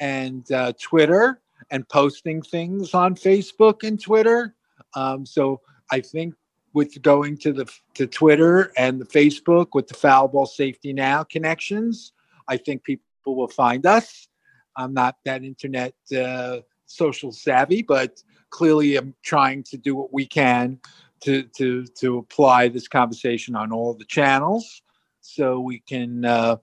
and 0.00 0.50
uh, 0.52 0.72
Twitter 0.80 1.40
and 1.70 1.88
posting 1.88 2.42
things 2.42 2.92
on 2.92 3.14
Facebook 3.14 3.86
and 3.86 4.00
Twitter. 4.00 4.54
Um, 4.94 5.24
so 5.24 5.60
I 5.90 6.00
think 6.00 6.34
with 6.74 7.00
going 7.00 7.38
to 7.38 7.54
the 7.54 7.72
to 7.94 8.06
Twitter 8.06 8.70
and 8.76 9.00
the 9.00 9.06
Facebook 9.06 9.68
with 9.72 9.88
the 9.88 9.94
Foul 9.94 10.28
Ball 10.28 10.44
Safety 10.44 10.92
Now 10.92 11.24
connections, 11.24 12.12
I 12.48 12.58
think 12.58 12.84
people 12.84 13.34
will 13.34 13.48
find 13.48 13.86
us. 13.86 14.28
I'm 14.76 14.92
not 14.92 15.16
that 15.24 15.42
internet 15.42 15.94
uh, 16.14 16.58
social 16.86 17.32
savvy, 17.32 17.82
but 17.82 18.22
clearly 18.50 18.96
I'm 18.96 19.14
trying 19.22 19.62
to 19.64 19.76
do 19.76 19.94
what 19.94 20.12
we 20.12 20.26
can 20.26 20.78
to 21.20 21.42
to 21.56 21.86
to 22.00 22.18
apply 22.18 22.68
this 22.68 22.88
conversation 22.88 23.54
on 23.54 23.72
all 23.72 23.94
the 23.94 24.04
channels 24.04 24.82
so 25.20 25.60
we 25.60 25.80
can 25.80 26.24
uh, 26.24 26.56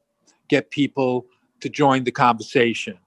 get 0.48 0.72
people 0.72 1.26
to 1.60 1.70
join 1.70 2.04
the 2.04 2.12
conversation. 2.12 2.98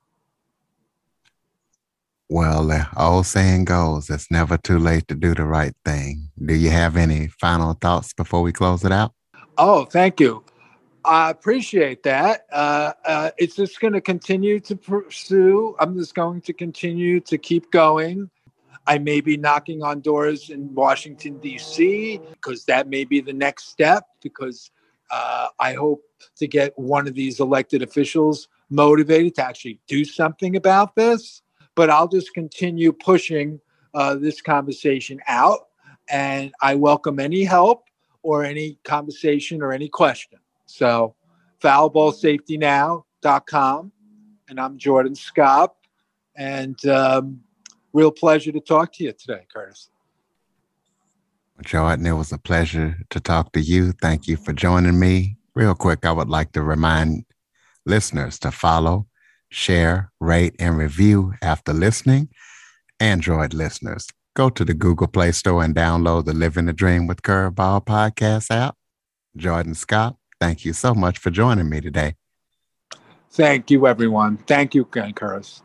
Well, 2.28 2.66
the 2.66 2.88
old 2.96 3.26
saying 3.26 3.66
goes, 3.66 4.10
it's 4.10 4.30
never 4.30 4.58
too 4.58 4.78
late 4.78 5.06
to 5.08 5.14
do 5.14 5.34
the 5.34 5.44
right 5.44 5.74
thing. 5.84 6.30
Do 6.44 6.54
you 6.54 6.70
have 6.70 6.96
any 6.96 7.28
final 7.28 7.74
thoughts 7.74 8.12
before 8.12 8.42
we 8.42 8.52
close 8.52 8.84
it 8.84 8.90
out? 8.90 9.12
Oh, 9.56 9.84
thank 9.84 10.18
you. 10.18 10.44
I 11.06 11.30
appreciate 11.30 12.02
that. 12.02 12.46
Uh, 12.52 12.92
uh, 13.04 13.30
it's 13.38 13.56
just 13.56 13.80
going 13.80 13.92
to 13.92 14.00
continue 14.00 14.60
to 14.60 14.76
pursue. 14.76 15.76
I'm 15.78 15.96
just 15.96 16.14
going 16.14 16.40
to 16.42 16.52
continue 16.52 17.20
to 17.20 17.38
keep 17.38 17.70
going. 17.70 18.28
I 18.86 18.98
may 18.98 19.20
be 19.20 19.36
knocking 19.36 19.82
on 19.82 20.00
doors 20.00 20.50
in 20.50 20.74
Washington, 20.74 21.38
D.C., 21.38 22.20
because 22.32 22.64
that 22.64 22.88
may 22.88 23.04
be 23.04 23.20
the 23.20 23.32
next 23.32 23.68
step, 23.68 24.06
because 24.22 24.70
uh, 25.10 25.48
I 25.58 25.74
hope 25.74 26.02
to 26.36 26.46
get 26.46 26.78
one 26.78 27.08
of 27.08 27.14
these 27.14 27.40
elected 27.40 27.82
officials 27.82 28.48
motivated 28.70 29.36
to 29.36 29.44
actually 29.44 29.80
do 29.86 30.04
something 30.04 30.56
about 30.56 30.94
this 30.96 31.42
but 31.76 31.90
I'll 31.90 32.08
just 32.08 32.34
continue 32.34 32.92
pushing 32.92 33.60
uh, 33.94 34.16
this 34.16 34.40
conversation 34.40 35.20
out. 35.28 35.68
And 36.08 36.52
I 36.60 36.74
welcome 36.74 37.20
any 37.20 37.44
help 37.44 37.84
or 38.22 38.44
any 38.44 38.78
conversation 38.82 39.62
or 39.62 39.72
any 39.72 39.88
question. 39.88 40.40
So, 40.76 41.16
foulballsafetynow.com. 41.62 43.92
And 44.50 44.60
I'm 44.60 44.76
Jordan 44.76 45.14
Scott. 45.14 45.74
And 46.36 46.76
um, 46.86 47.40
real 47.94 48.10
pleasure 48.10 48.52
to 48.52 48.60
talk 48.60 48.92
to 48.94 49.04
you 49.04 49.12
today, 49.12 49.46
Curtis. 49.50 49.88
Jordan, 51.64 52.04
it 52.04 52.12
was 52.12 52.30
a 52.30 52.36
pleasure 52.36 52.98
to 53.08 53.20
talk 53.20 53.52
to 53.52 53.60
you. 53.60 53.92
Thank 53.92 54.28
you 54.28 54.36
for 54.36 54.52
joining 54.52 55.00
me. 55.00 55.38
Real 55.54 55.74
quick, 55.74 56.04
I 56.04 56.12
would 56.12 56.28
like 56.28 56.52
to 56.52 56.62
remind 56.62 57.24
listeners 57.86 58.38
to 58.40 58.50
follow 58.50 59.06
share, 59.48 60.12
rate, 60.20 60.56
and 60.58 60.76
review 60.76 61.32
after 61.40 61.72
listening. 61.72 62.28
Android 63.00 63.54
listeners, 63.54 64.08
go 64.34 64.50
to 64.50 64.62
the 64.62 64.74
Google 64.74 65.06
Play 65.06 65.32
Store 65.32 65.64
and 65.64 65.74
download 65.74 66.26
the 66.26 66.34
Living 66.34 66.66
the 66.66 66.74
Dream 66.74 67.06
with 67.06 67.22
Curveball 67.22 67.86
podcast 67.86 68.50
app. 68.50 68.76
Jordan 69.38 69.74
Scott, 69.74 70.16
thank 70.40 70.64
you 70.64 70.72
so 70.72 70.94
much 70.94 71.18
for 71.18 71.30
joining 71.30 71.68
me 71.68 71.80
today. 71.80 72.14
Thank 73.30 73.70
you, 73.70 73.86
everyone. 73.86 74.38
Thank 74.38 74.74
you, 74.74 74.84
Curtis. 74.84 75.62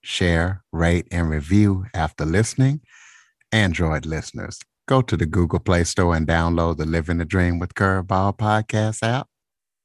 Share, 0.00 0.62
rate, 0.72 1.06
and 1.10 1.28
review 1.28 1.86
after 1.92 2.24
listening. 2.24 2.80
Android 3.52 4.06
listeners, 4.06 4.58
go 4.86 5.02
to 5.02 5.16
the 5.16 5.26
Google 5.26 5.58
Play 5.58 5.84
Store 5.84 6.14
and 6.14 6.26
download 6.26 6.76
the 6.76 6.86
Living 6.86 7.18
the 7.18 7.24
Dream 7.24 7.58
with 7.58 7.74
Curveball 7.74 8.38
podcast 8.38 9.02
app. 9.02 9.26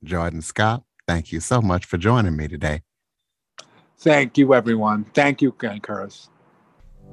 Jordan 0.04 0.42
Scott, 0.42 0.84
thank 1.08 1.32
you 1.32 1.40
so 1.40 1.62
much 1.62 1.86
for 1.86 1.98
joining 1.98 2.38
me 2.38 2.48
today. 2.48 2.82
Thank 3.98 4.38
you, 4.38 4.54
everyone. 4.54 5.06
Thank 5.14 5.42
you, 5.42 5.52
Curtis. 5.52 6.30